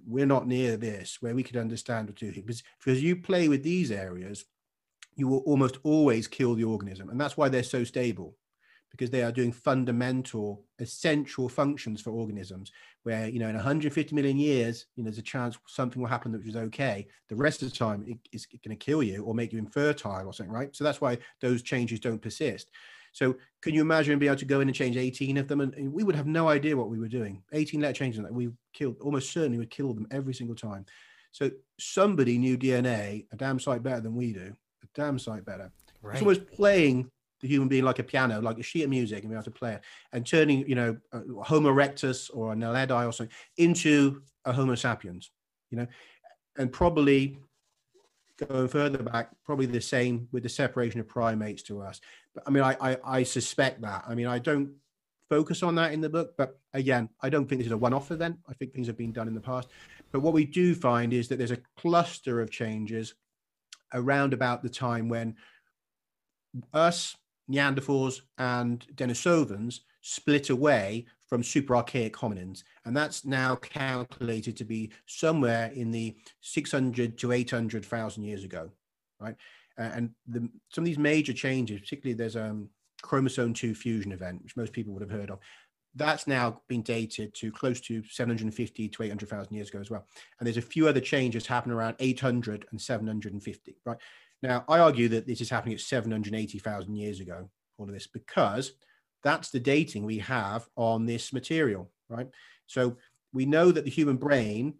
[0.08, 2.32] we're not near this where we could understand what do.
[2.32, 4.46] Because because you play with these areas
[5.16, 7.10] you will almost always kill the organism.
[7.10, 8.36] And that's why they're so stable
[8.92, 12.72] because they are doing fundamental essential functions for organisms
[13.04, 16.32] where you know in 150 million years you know there's a chance something will happen
[16.32, 17.08] that was okay.
[17.30, 20.28] The rest of the time it, it's going to kill you or make you infertile
[20.28, 20.76] or something right?
[20.76, 22.70] So that's why those changes don't persist
[23.12, 25.62] so can you imagine being able to go in and change 18 of them?
[25.62, 27.44] And, we would have no idea what we were doing.
[27.52, 30.86] 18 letter changes that we killed, almost certainly would kill them every single time.
[31.32, 34.54] So somebody knew DNA a damn sight better than we do,
[34.84, 35.72] a damn sight better.
[36.02, 36.14] Right.
[36.14, 37.10] It's almost playing
[37.42, 39.52] the human being like a piano, like a sheet of music, and be able to
[39.52, 39.82] play it,
[40.14, 44.76] and turning, you know, a Homo erectus or an Naledi or something into a Homo
[44.76, 45.32] sapiens,
[45.70, 45.88] you know,
[46.58, 47.38] and probably
[48.46, 52.02] going further back, probably the same with the separation of primates to us.
[52.34, 54.04] But I mean, I, I, I suspect that.
[54.08, 54.74] I mean, I don't
[55.30, 58.12] focus on that in the book, but again, I don't think this is a one-off
[58.12, 58.38] event.
[58.50, 59.70] I think things have been done in the past.
[60.12, 63.14] But what we do find is that there's a cluster of changes
[63.94, 65.36] around about the time when
[66.74, 67.16] us,
[67.50, 72.64] Neanderthals, and Denisovans split away from super archaic hominins.
[72.84, 78.70] And that's now calculated to be somewhere in the 600 to 800,000 years ago,
[79.18, 79.36] right?
[79.78, 82.68] and the, some of these major changes, particularly there's a um,
[83.02, 85.40] chromosome 2 fusion event, which most people would have heard of.
[85.96, 90.06] That's now been dated to close to 750 to 800,000 years ago as well.
[90.38, 93.98] And there's a few other changes happen around 800 and 750, right?
[94.44, 98.74] Now, I argue that this is happening at 780,000 years ago, all of this, because
[99.24, 102.28] that's the dating we have on this material, right?
[102.68, 102.98] So
[103.34, 104.76] we know that the human brain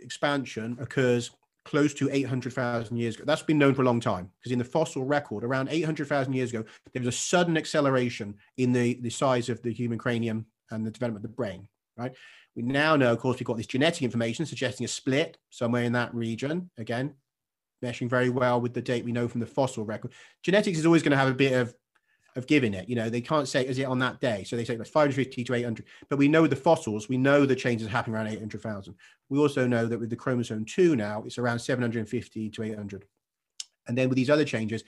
[0.00, 1.30] expansion occurs
[1.64, 3.24] close to 800,000 years ago.
[3.26, 6.50] That's been known for a long time because in the fossil record, around 800,000 years
[6.50, 10.86] ago, there was a sudden acceleration in the, the size of the human cranium and
[10.86, 12.12] the development of the brain, right?
[12.54, 15.92] We now know, of course, we've got this genetic information suggesting a split somewhere in
[15.92, 16.70] that region.
[16.78, 17.14] Again,
[17.82, 20.12] meshing very well with the date we know from the fossil record.
[20.42, 21.74] Genetics is always going to have a bit of
[22.36, 22.88] of giving it.
[22.88, 25.44] You know, they can't say is it on that day, so they say it's 550
[25.44, 25.84] to 800.
[26.08, 28.94] But we know the fossils, we know the changes happening around 800,000.
[29.28, 33.04] We also know that with the chromosome two now, it's around 750 to 800.
[33.86, 34.82] And then with these other changes,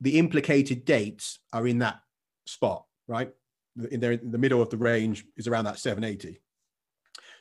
[0.00, 2.00] the implicated dates are in that
[2.44, 3.32] spot, right?
[3.90, 6.40] In there, in the middle of the range is around that 780.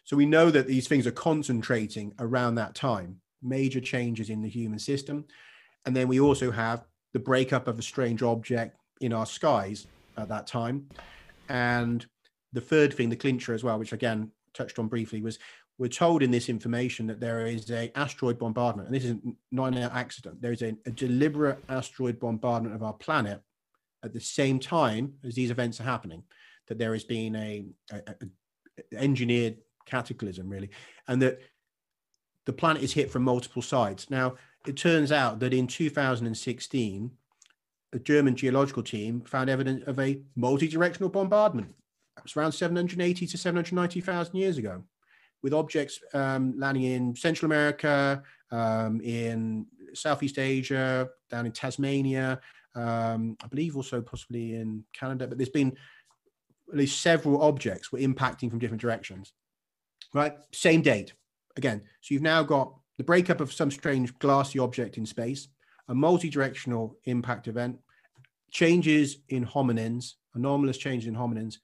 [0.03, 4.49] So we know that these things are concentrating around that time, major changes in the
[4.49, 5.25] human system.
[5.85, 9.87] And then we also have the breakup of a strange object, in our skies
[10.17, 10.87] at that time.
[11.49, 12.05] And
[12.53, 15.39] the third thing, the clincher as well, which again touched on briefly, was
[15.77, 19.15] we're told in this information that there is a asteroid bombardment, and this is
[19.51, 20.41] not an accident.
[20.41, 23.41] There is a, a deliberate asteroid bombardment of our planet
[24.03, 26.23] at the same time as these events are happening.
[26.67, 30.69] That there has been a, a, a engineered cataclysm, really,
[31.07, 31.41] and that
[32.45, 34.09] the planet is hit from multiple sides.
[34.09, 34.35] Now,
[34.65, 37.11] it turns out that in 2016,
[37.93, 41.69] a German geological team found evidence of a multi-directional bombardment.
[42.17, 44.83] It was around 780 to 790,000 years ago,
[45.43, 52.39] with objects um, landing in Central America, um, in Southeast Asia, down in Tasmania,
[52.75, 55.27] um, I believe also possibly in Canada.
[55.27, 55.75] But there's been
[56.69, 59.33] at least several objects were impacting from different directions.
[60.13, 61.13] Right, same date
[61.57, 61.81] again.
[62.01, 65.47] So you've now got the breakup of some strange glassy object in space,
[65.87, 67.79] a multi-directional impact event,
[68.51, 71.57] changes in hominins, anomalous changes in hominins.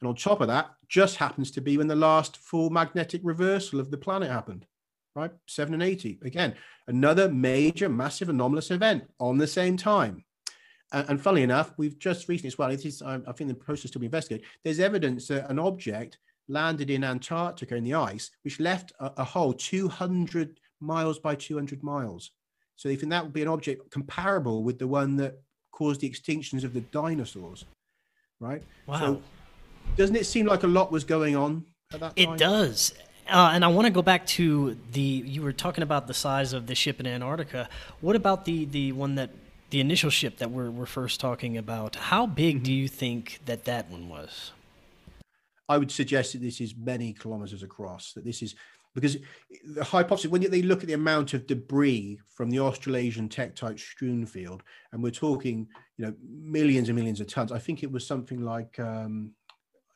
[0.00, 3.80] And on top of that, just happens to be when the last full magnetic reversal
[3.80, 4.66] of the planet happened.
[5.14, 5.30] right?
[5.46, 6.20] 7 and 80.
[6.22, 6.54] Again,
[6.88, 10.24] another major, massive, anomalous event on the same time.
[10.92, 13.92] And, funnily enough, we've just recently, as well, it is, I, I think the process
[13.92, 16.18] to be investigated, there's evidence that an object
[16.48, 21.84] landed in Antarctica in the ice, which left a, a hole 200 miles by 200
[21.84, 22.32] miles.
[22.80, 25.38] So they think that would be an object comparable with the one that
[25.70, 27.66] caused the extinctions of the dinosaurs,
[28.40, 28.62] right?
[28.86, 28.98] Wow.
[28.98, 29.22] So
[29.98, 32.34] doesn't it seem like a lot was going on at that time?
[32.34, 32.94] It does.
[33.28, 35.02] Uh, and I want to go back to the.
[35.02, 37.68] You were talking about the size of the ship in Antarctica.
[38.00, 39.28] What about the the one that
[39.68, 41.96] the initial ship that we're we're first talking about?
[41.96, 42.64] How big Mm-hmm.
[42.64, 44.52] do you think that that one was?
[45.68, 48.14] I would suggest that this is many kilometers across.
[48.14, 48.54] That this is
[49.00, 49.16] because
[49.74, 54.26] the hypothesis when they look at the amount of debris from the Australasian tektite strewn
[54.26, 57.52] field, and we're talking, you know, millions and millions of tons.
[57.52, 59.32] I think it was something like um,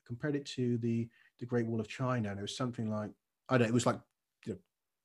[0.07, 1.09] compared it to the
[1.41, 3.11] the Great Wall of China, and it was something like
[3.49, 3.67] I don't.
[3.67, 4.01] know, It was like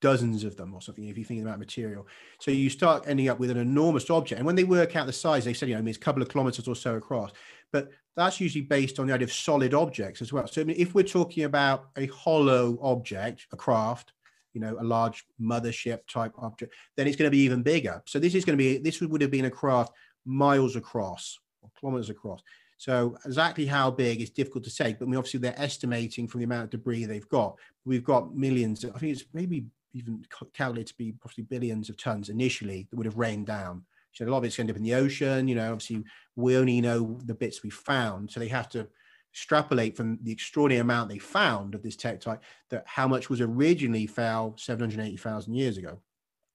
[0.02, 1.06] dozens of them or something.
[1.06, 2.08] If you think about material,
[2.39, 4.39] so you start ending up with an enormous object.
[4.39, 6.30] And when they work out the size, they said you know, it's a couple of
[6.30, 7.32] kilometers or so across,
[7.72, 10.47] but that's usually based on the idea of solid objects as well.
[10.47, 14.14] So I mean, if we're talking about a hollow object, a craft,
[14.54, 18.02] you know, a large mothership type object, then it's going to be even bigger.
[18.06, 19.93] So this is going to be this would have been a craft
[20.26, 22.41] miles across or kilometers across.
[22.78, 26.39] So exactly how big is difficult to say, but I mean, obviously they're estimating from
[26.39, 27.58] the amount of debris they've got.
[27.84, 28.86] We've got millions.
[28.86, 30.24] I think it's maybe even
[30.56, 33.84] calculated to be possibly billions of tons initially that would have rained down.
[34.14, 35.48] So a lot of it's going to end up in the ocean.
[35.48, 36.04] You know, obviously
[36.36, 38.88] we only know the bits we found, so they have to
[39.32, 44.08] extrapolate from the extraordinary amount they found of this tektite that how much was originally
[44.08, 46.00] fell 780,000 years ago.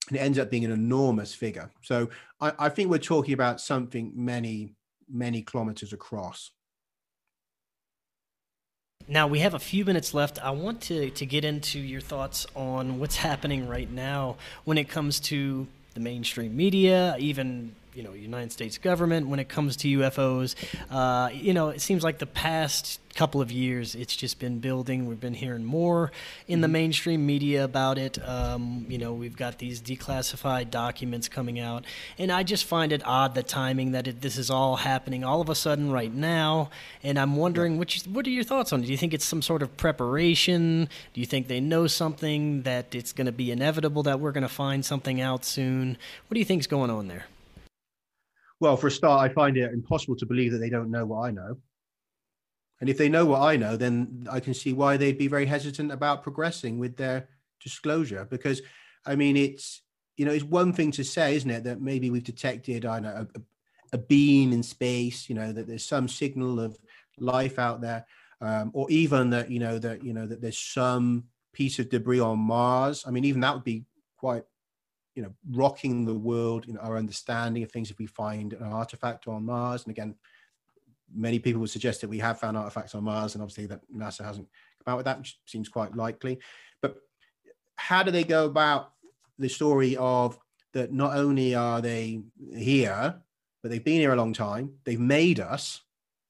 [0.09, 1.71] And it ends up being an enormous figure.
[1.83, 2.11] So
[2.41, 4.75] I, I think we're talking about something many,
[5.09, 6.51] many kilometers across.
[9.07, 10.43] Now we have a few minutes left.
[10.43, 14.89] I want to, to get into your thoughts on what's happening right now when it
[14.89, 19.89] comes to the mainstream media, even you know United States government when it comes to
[19.99, 20.55] UFOs.
[20.91, 25.07] Uh, you know, it seems like the past couple of years it's just been building.
[25.07, 26.11] We've been hearing more
[26.49, 28.19] in the mainstream media about it.
[28.27, 31.85] Um, you know, we've got these declassified documents coming out,
[32.19, 35.41] and I just find it odd the timing that it, this is all happening all
[35.41, 36.71] of a sudden right now.
[37.03, 38.87] And I'm wondering, what, you, what are your thoughts on it?
[38.87, 40.89] Do you think it's some sort of preparation?
[41.13, 44.43] Do you think they know something that it's going to be inevitable that we're going
[44.43, 45.97] to find something out soon?
[46.29, 47.27] What do you think's going on there?
[48.61, 51.27] Well, for a start, I find it impossible to believe that they don't know what
[51.27, 51.57] I know.
[52.81, 55.47] And if they know what I know, then I can see why they'd be very
[55.47, 57.29] hesitant about progressing with their
[57.61, 58.27] disclosure.
[58.31, 58.63] Because,
[59.07, 59.83] I mean, it's
[60.17, 63.27] you know, it's one thing to say, isn't it, that maybe we've detected, I know,
[63.35, 63.41] a,
[63.93, 66.77] a beam in space, you know, that there's some signal of
[67.19, 68.07] life out there,
[68.41, 72.21] um, or even that you know that you know that there's some piece of debris
[72.21, 73.05] on Mars.
[73.07, 73.85] I mean, even that would be
[74.17, 74.45] quite
[75.15, 79.29] you know, rocking the world in our understanding of things if we find an artifact
[79.29, 79.85] on Mars.
[79.85, 80.15] And again,
[81.15, 84.25] many people would suggest that we have found artifacts on Mars, and obviously that NASA
[84.25, 84.49] hasn't
[84.85, 86.39] come out with that, which seems quite likely.
[86.83, 86.97] But
[87.77, 88.93] how do they go about
[89.39, 90.39] the story of
[90.73, 93.15] that not only are they here,
[93.63, 95.81] but they've been here a long time, they've made us,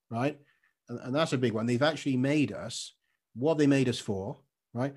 [0.09, 0.39] right?
[0.87, 1.65] And, and that's a big one.
[1.65, 2.93] They've actually made us.
[3.33, 4.37] What they made us for,
[4.73, 4.93] right?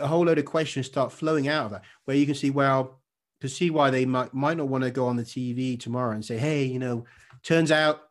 [0.00, 3.00] A whole load of questions start flowing out of that where you can see well
[3.40, 6.24] to see why they might might not want to go on the tv tomorrow and
[6.24, 7.04] say hey you know
[7.42, 8.06] turns out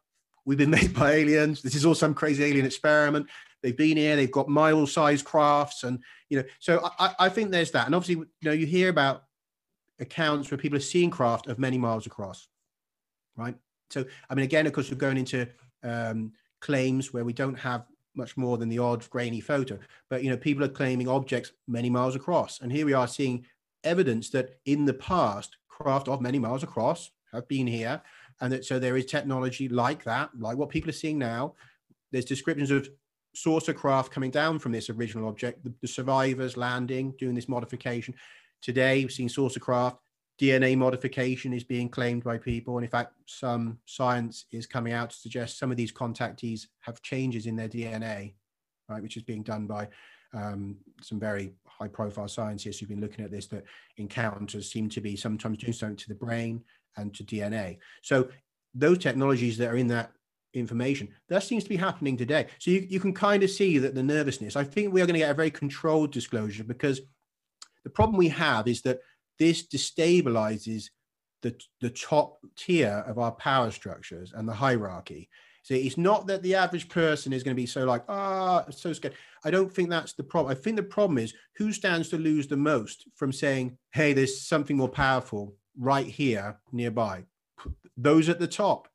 [0.45, 1.61] we've been made by aliens.
[1.61, 3.27] This is all some crazy alien experiment.
[3.61, 7.51] They've been here they've got mile sized crafts and you know so I, I think
[7.51, 7.87] there's that.
[7.87, 9.23] And obviously you know you hear about
[9.99, 12.47] accounts where people are seeing craft of many miles across
[13.37, 13.55] right?
[13.89, 15.47] So i mean again of course we're going into
[15.83, 19.77] um, claims where we don't have much more than the odd grainy photo.
[20.09, 23.45] But you know, people are claiming objects many miles across, and here we are seeing
[23.83, 28.01] evidence that in the past, craft of many miles across have been here,
[28.41, 31.53] and that so there is technology like that, like what people are seeing now.
[32.11, 32.89] There's descriptions of
[33.35, 38.13] saucer craft coming down from this original object, the, the survivors landing, doing this modification.
[38.61, 39.97] Today, we've seen saucer craft
[40.39, 42.77] DNA modification is being claimed by people.
[42.77, 47.01] And in fact, some science is coming out to suggest some of these contactees have
[47.01, 48.33] changes in their DNA,
[48.89, 49.87] right, which is being done by
[50.33, 53.63] um, some very high profile scientists who've been looking at this, that
[53.97, 56.61] encounters seem to be sometimes doing something to the brain
[56.97, 57.77] and to DNA.
[58.01, 58.27] So
[58.73, 60.11] those technologies that are in that
[60.53, 62.47] information, that seems to be happening today.
[62.59, 65.13] So you, you can kind of see that the nervousness, I think we are going
[65.13, 67.01] to get a very controlled disclosure because
[67.85, 68.99] the problem we have is that
[69.39, 70.89] this destabilizes
[71.41, 75.29] the, the top tier of our power structures and the hierarchy.
[75.63, 78.71] So it's not that the average person is going to be so like, ah, oh,
[78.71, 79.15] so scared.
[79.43, 80.51] I don't think that's the problem.
[80.51, 84.47] I think the problem is who stands to lose the most from saying, hey, there's
[84.47, 87.23] something more powerful right here nearby.
[87.97, 88.87] Those at the top,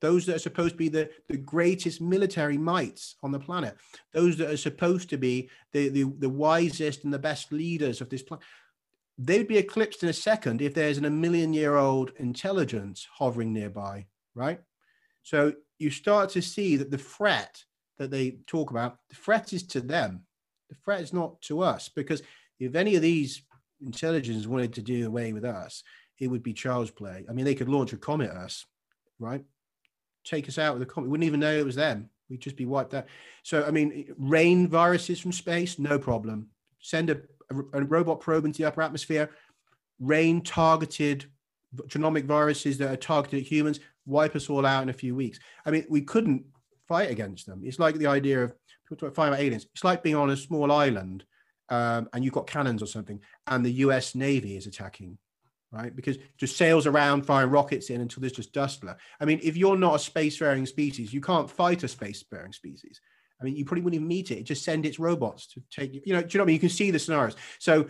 [0.00, 3.76] those that are supposed to be the, the greatest military mights on the planet,
[4.12, 8.10] those that are supposed to be the, the, the wisest and the best leaders of
[8.10, 8.44] this planet
[9.18, 13.52] they'd be eclipsed in a second if there's an, a million year old intelligence hovering
[13.52, 14.60] nearby, right?
[15.22, 17.64] So you start to see that the threat
[17.98, 20.22] that they talk about, the threat is to them.
[20.68, 22.22] The threat is not to us because
[22.58, 23.42] if any of these
[23.84, 25.82] intelligence wanted to do away with us,
[26.18, 27.24] it would be child's play.
[27.28, 28.64] I mean, they could launch a comet at us,
[29.18, 29.44] right?
[30.24, 31.06] Take us out with a comet.
[31.06, 32.10] We wouldn't even know it was them.
[32.28, 33.06] We'd just be wiped out.
[33.42, 36.48] So, I mean, rain viruses from space, no problem.
[36.80, 37.20] Send a,
[37.50, 39.30] a, robot probe into the upper atmosphere,
[40.00, 41.26] rain targeted
[41.88, 45.38] genomic viruses that are targeted at humans, wipe us all out in a few weeks.
[45.64, 46.44] I mean, we couldn't
[46.88, 47.62] fight against them.
[47.64, 49.66] It's like the idea of people talk about aliens.
[49.74, 51.24] It's like being on a small island
[51.68, 54.14] um, and you've got cannons or something, and the U.S.
[54.14, 55.18] Navy is attacking,
[55.72, 55.94] right?
[55.94, 59.00] Because just sails around firing rockets in until there's just dust left.
[59.20, 63.00] I mean, if you're not a spacefaring species, you can't fight a spacefaring species.
[63.40, 64.38] I mean, you probably wouldn't even meet it.
[64.38, 66.00] It just send its robots to take you.
[66.04, 66.54] You know, do you know what I mean?
[66.54, 67.36] You can see the scenarios.
[67.58, 67.86] So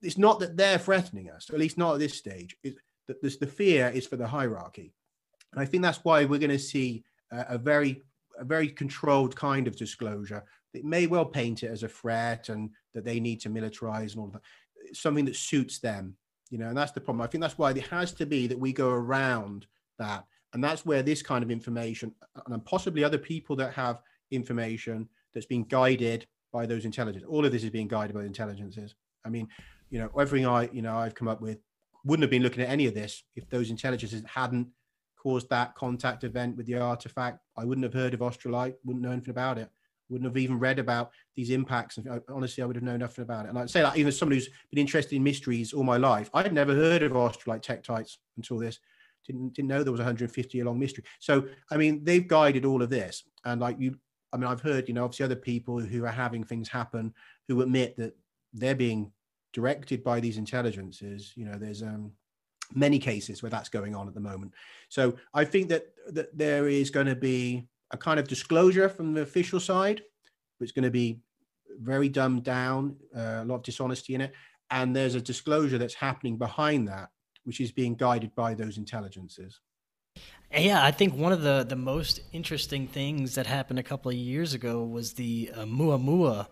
[0.00, 2.56] it's not that they're threatening us, at least not at this stage.
[2.62, 4.94] It, the, the fear is for the hierarchy.
[5.52, 8.02] And I think that's why we're going to see a, a very
[8.38, 10.42] a very controlled kind of disclosure
[10.72, 14.20] that may well paint it as a threat and that they need to militarize and
[14.20, 14.96] all that.
[14.96, 16.16] something that suits them,
[16.50, 17.22] you know, and that's the problem.
[17.22, 19.66] I think that's why it has to be that we go around
[19.98, 20.24] that.
[20.54, 22.14] And that's where this kind of information
[22.46, 24.00] and possibly other people that have
[24.32, 27.24] information that's being guided by those intelligence.
[27.26, 28.94] All of this is being guided by the intelligences.
[29.24, 29.48] I mean,
[29.90, 31.58] you know, everything I, you know, I've come up with
[32.04, 34.68] wouldn't have been looking at any of this if those intelligences hadn't
[35.16, 37.38] caused that contact event with the artifact.
[37.56, 39.70] I wouldn't have heard of Australite, wouldn't know anything about it,
[40.08, 41.96] wouldn't have even read about these impacts.
[41.98, 43.50] And honestly, I would have known nothing about it.
[43.50, 46.52] And I'd say that even as who's been interested in mysteries all my life, I'd
[46.52, 48.78] never heard of Australite tektites until this.
[49.26, 51.04] Didn't, didn't know there was a 150 year long mystery.
[51.20, 53.22] So, I mean, they've guided all of this.
[53.44, 53.96] And like you,
[54.32, 57.12] I mean, I've heard, you know, obviously other people who are having things happen
[57.48, 58.16] who admit that
[58.52, 59.12] they're being
[59.52, 61.32] directed by these intelligences.
[61.36, 62.12] You know, there's um,
[62.74, 64.52] many cases where that's going on at the moment.
[64.88, 69.12] So I think that, that there is going to be a kind of disclosure from
[69.12, 70.02] the official side,
[70.60, 71.20] it's going to be
[71.80, 74.32] very dumbed down, uh, a lot of dishonesty in it.
[74.70, 77.10] And there's a disclosure that's happening behind that,
[77.44, 79.60] which is being guided by those intelligences.
[80.54, 84.16] Yeah, I think one of the, the most interesting things that happened a couple of
[84.16, 86.46] years ago was the uh, Oumuamua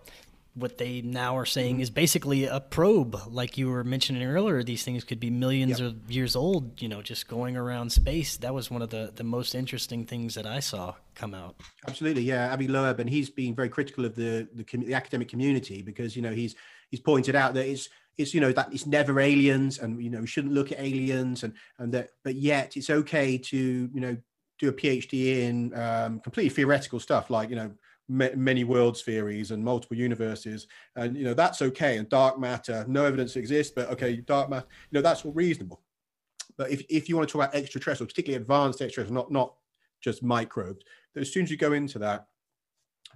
[0.54, 1.82] what they now are saying mm-hmm.
[1.82, 4.62] is basically a probe, like you were mentioning earlier.
[4.62, 5.90] These things could be millions yep.
[5.90, 8.36] of years old, you know, just going around space.
[8.38, 11.56] That was one of the, the most interesting things that I saw come out.
[11.86, 12.52] Absolutely, yeah.
[12.52, 16.22] Avi Loeb, and he's been very critical of the, the, the academic community because you
[16.22, 16.56] know he's
[16.90, 17.88] he's pointed out that it's
[18.20, 21.42] it's you know that it's never aliens, and you know we shouldn't look at aliens,
[21.42, 24.16] and and that but yet it's okay to you know
[24.58, 27.70] do a PhD in um, completely theoretical stuff like you know
[28.10, 30.66] many worlds theories and multiple universes.
[30.96, 34.66] And you know that's okay and dark matter no evidence exists but okay dark matter
[34.90, 35.80] you know that's all reasonable.
[36.56, 39.54] But if, if you want to talk about extraterrestrial particularly advanced extraterrestrial not not
[40.02, 42.26] just microbes as soon as you go into that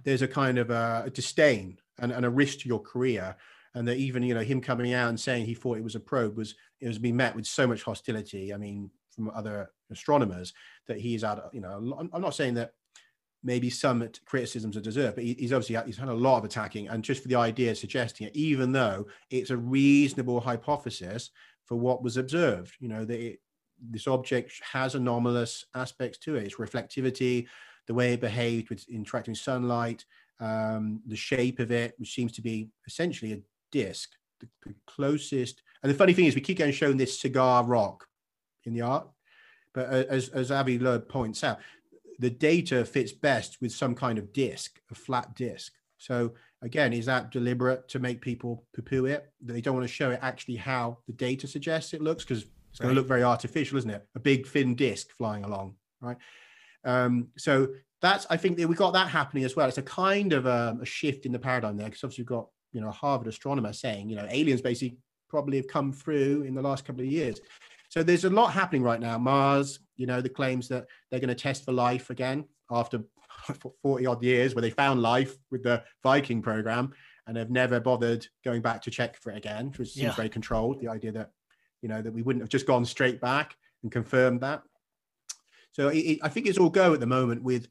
[0.03, 3.35] there's a kind of a, a disdain and, and, a risk to your career
[3.75, 5.99] and that even you know him coming out and saying he thought it was a
[5.99, 10.53] probe was it was being met with so much hostility i mean from other astronomers
[10.87, 12.73] that he's had you know i'm not saying that
[13.45, 17.03] maybe some criticisms are deserved, but he's obviously he's had a lot of attacking, and
[17.03, 21.29] just for the idea of suggesting it, even though it's a reasonable hypothesis
[21.63, 23.39] for what was observed, you know that it,
[23.79, 27.45] this object has anomalous aspects to it, its reflectivity,
[27.85, 30.03] the way it behaved with interacting sunlight,
[30.39, 33.39] um, the shape of it, which seems to be essentially a
[33.71, 35.61] disc, the, the closest.
[35.83, 38.07] And the funny thing is, we keep getting shown this cigar rock
[38.63, 39.07] in the art,
[39.73, 41.59] but uh, as as Avi Loeb points out,
[42.19, 45.73] the data fits best with some kind of disk, a flat disk.
[45.97, 49.31] So again, is that deliberate to make people poo-poo it?
[49.41, 52.79] They don't want to show it actually how the data suggests it looks because it's
[52.79, 54.05] going to look very artificial, isn't it?
[54.15, 56.17] A big thin disk flying along, right?
[56.83, 57.69] Um, so
[58.01, 59.67] that's I think that we got that happening as well.
[59.67, 62.27] It's a kind of a, um, a shift in the paradigm there because obviously you've
[62.27, 64.97] got you know a Harvard astronomer saying you know aliens basically
[65.29, 67.39] probably have come through in the last couple of years.
[67.89, 69.17] So there's a lot happening right now.
[69.17, 73.03] Mars, you know, the claims that they're going to test for life again after
[73.81, 76.93] 40 odd years where they found life with the Viking program
[77.27, 80.15] and have never bothered going back to check for it again, which seems yeah.
[80.15, 80.79] very controlled.
[80.79, 81.31] The idea that,
[81.81, 84.61] you know, that we wouldn't have just gone straight back and confirmed that.
[85.71, 87.67] So it, it, I think it's all go at the moment with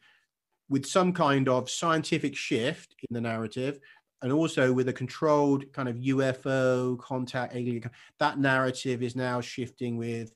[0.70, 3.78] with some kind of scientific shift in the narrative
[4.24, 9.98] and also with a controlled kind of UFO contact alien, that narrative is now shifting
[9.98, 10.32] with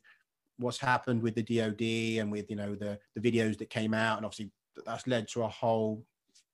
[0.59, 4.19] what's happened with the DoD and with you know the the videos that came out,
[4.19, 4.51] and obviously
[4.85, 6.05] that's led to a whole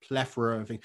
[0.01, 0.85] plethora of things.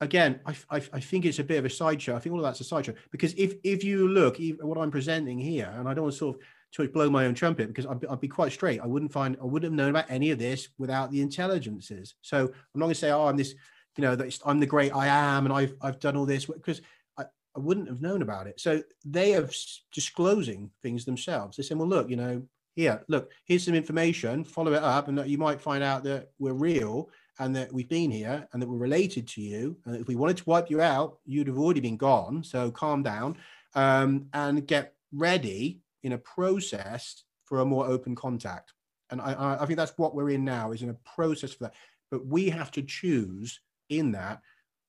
[0.00, 2.16] Again, I, I, I think it's a bit of a sideshow.
[2.16, 4.90] I think all of that's a sideshow because if if you look at what I'm
[4.90, 6.42] presenting here, and I don't want to sort of
[6.72, 8.80] to blow my own trumpet because I'd, I'd, be quite straight.
[8.80, 12.16] I wouldn't find I wouldn't have known about any of this without the intelligences.
[12.22, 13.54] So I'm not going to say, oh, I'm this,
[13.96, 16.80] you know, that I'm the great I am, and I've I've done all this because
[17.18, 17.24] I,
[17.56, 18.60] I wouldn't have known about it.
[18.60, 19.48] So they are
[19.92, 21.56] disclosing things themselves.
[21.56, 22.42] They say, well, look, you know,
[22.74, 24.44] here, look, here's some information.
[24.44, 28.10] Follow it up, and you might find out that we're real and that we've been
[28.10, 29.76] here and that we're related to you.
[29.84, 32.44] And if we wanted to wipe you out, you'd have already been gone.
[32.44, 33.36] So calm down
[33.74, 38.72] um, and get ready in a process for a more open contact.
[39.10, 41.74] And I, I think that's what we're in now is in a process for that.
[42.10, 43.60] But we have to choose
[43.98, 44.40] in that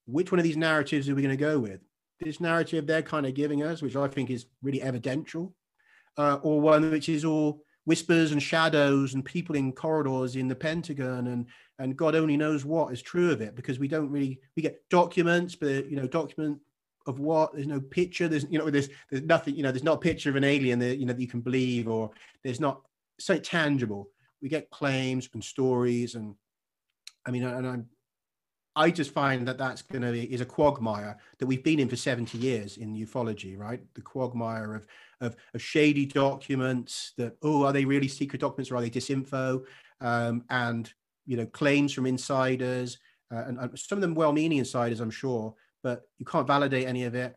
[0.05, 1.79] which one of these narratives are we going to go with?
[2.19, 5.53] This narrative they're kind of giving us, which I think is really evidential,
[6.17, 10.55] uh, or one which is all whispers and shadows and people in corridors in the
[10.55, 11.47] Pentagon and
[11.79, 14.81] and God only knows what is true of it because we don't really we get
[14.89, 16.59] documents, but you know document
[17.05, 19.97] of what there's no picture there's you know there's there's nothing you know there's not
[19.97, 22.09] a picture of an alien that you know that you can believe or
[22.45, 22.81] there's not
[23.19, 24.07] so tangible
[24.41, 26.33] we get claims and stories and
[27.25, 27.85] i mean and i'm
[28.75, 31.89] i just find that that's going to be is a quagmire that we've been in
[31.89, 34.87] for 70 years in ufology right the quagmire of
[35.21, 39.63] of, of shady documents that oh are they really secret documents or are they disinfo
[40.01, 40.93] um, and
[41.25, 42.97] you know claims from insiders
[43.31, 47.03] uh, and, and some of them well-meaning insiders i'm sure but you can't validate any
[47.03, 47.35] of it,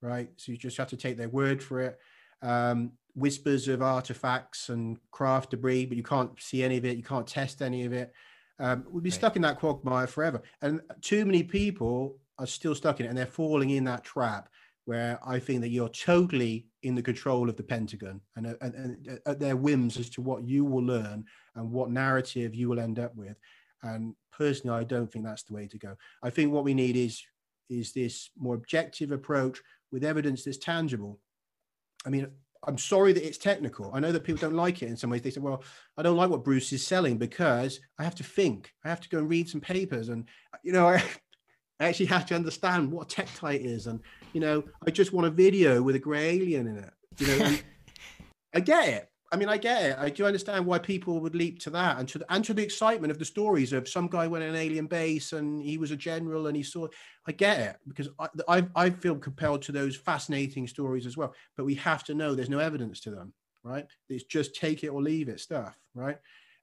[0.00, 0.30] right?
[0.36, 1.98] So you just have to take their word for it.
[2.40, 6.96] Um, whispers of artifacts and craft debris, but you can't see any of it.
[6.96, 8.12] You can't test any of it.
[8.62, 9.14] Um, we'll be right.
[9.14, 10.40] stuck in that quagmire forever.
[10.62, 14.48] And too many people are still stuck in it, and they're falling in that trap
[14.84, 19.20] where I think that you're totally in the control of the Pentagon and, and, and
[19.26, 22.98] at their whims as to what you will learn and what narrative you will end
[22.98, 23.36] up with.
[23.82, 25.96] And personally, I don't think that's the way to go.
[26.22, 27.22] I think what we need is
[27.70, 31.18] is this more objective approach with evidence that's tangible.
[32.04, 32.26] I mean,
[32.66, 33.90] I'm sorry that it's technical.
[33.92, 35.22] I know that people don't like it in some ways.
[35.22, 35.64] They say, well,
[35.96, 38.72] I don't like what Bruce is selling because I have to think.
[38.84, 40.08] I have to go and read some papers.
[40.08, 40.26] And,
[40.62, 41.02] you know, I,
[41.80, 43.88] I actually have to understand what tektite is.
[43.88, 44.00] And,
[44.32, 46.90] you know, I just want a video with a gray alien in it.
[47.18, 47.56] You know,
[48.54, 49.11] I get it.
[49.32, 49.96] I mean, I get it.
[49.98, 52.62] I do understand why people would leap to that and to the, and to the
[52.62, 55.90] excitement of the stories of some guy went in an alien base and he was
[55.90, 56.86] a general and he saw.
[57.26, 61.34] I get it because I, I, I feel compelled to those fascinating stories as well.
[61.56, 63.32] But we have to know there's no evidence to them,
[63.64, 63.86] right?
[64.10, 66.18] It's just take it or leave it stuff, right?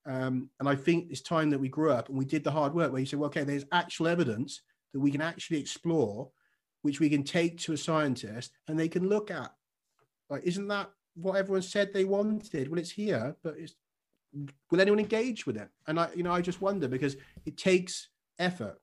[0.05, 2.75] Um, and I think it's time that we grew up and we did the hard
[2.75, 4.61] work where you say, well, okay, there's actual evidence
[4.93, 6.29] that we can actually explore,
[6.83, 9.51] which we can take to a scientist and they can look at.
[10.29, 10.91] Like, isn't that
[11.21, 12.69] what everyone said they wanted.
[12.69, 13.75] Well, it's here, but it's
[14.69, 15.69] will anyone engage with it?
[15.87, 18.79] And I, you know, I just wonder because it takes effort.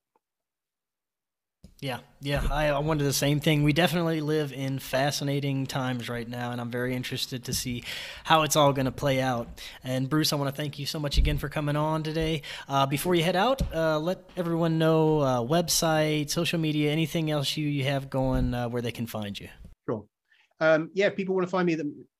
[1.78, 3.62] Yeah, yeah, I, I wonder the same thing.
[3.62, 7.84] We definitely live in fascinating times right now, and I'm very interested to see
[8.24, 9.60] how it's all going to play out.
[9.84, 12.40] And Bruce, I want to thank you so much again for coming on today.
[12.66, 17.58] Uh, before you head out, uh, let everyone know uh, website, social media, anything else
[17.58, 19.50] you, you have going uh, where they can find you.
[19.86, 20.06] Sure.
[20.60, 21.76] Um, yeah, people want to find me.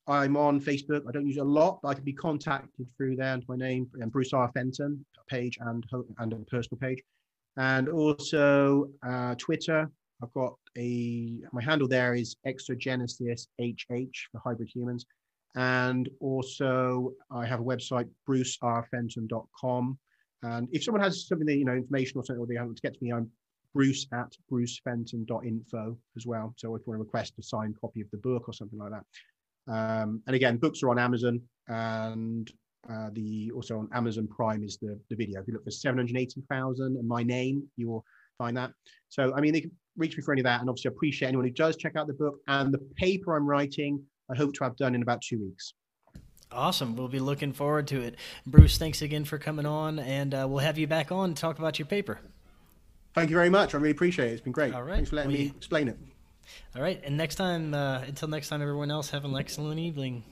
[0.09, 1.03] I'm on Facebook.
[1.09, 3.35] I don't use it a lot, but I can be contacted through there.
[3.35, 4.51] And my name, and Bruce R.
[4.53, 5.85] Fenton page and
[6.19, 7.03] and a personal page,
[7.57, 9.91] and also uh, Twitter.
[10.23, 15.05] I've got a my handle there is Exogenesis HH for hybrid humans,
[15.57, 19.99] and also I have a website brucerfenton.com.
[20.43, 22.83] And if someone has something that you know information or something, or they want to
[22.83, 23.31] get to me, I'm
[23.75, 26.55] Bruce at brucefenton.info as well.
[26.57, 28.93] So if you want to request a signed copy of the book or something like
[28.93, 29.05] that,
[29.69, 32.51] um, and again, books are on Amazon and
[32.91, 35.41] uh, the also on Amazon Prime is the, the video.
[35.41, 38.05] If you look for 780,000 and my name, you will
[38.39, 38.71] find that.
[39.09, 40.61] So, I mean, they can reach me for any of that.
[40.61, 43.47] And obviously, I appreciate anyone who does check out the book and the paper I'm
[43.47, 44.03] writing.
[44.31, 45.75] I hope to have done in about two weeks.
[46.53, 46.97] Awesome.
[46.97, 48.17] We'll be looking forward to it.
[48.47, 51.59] Bruce, thanks again for coming on, and uh, we'll have you back on to talk
[51.59, 52.21] about your paper.
[53.15, 53.75] Thank you very much.
[53.75, 54.35] I really appreciate it.
[54.35, 54.75] It's been great.
[54.75, 54.97] All right.
[54.97, 55.99] Thanks for letting well, me explain it.
[56.75, 57.01] All right.
[57.05, 60.25] And next time, uh, until next time, everyone else, have an excellent evening.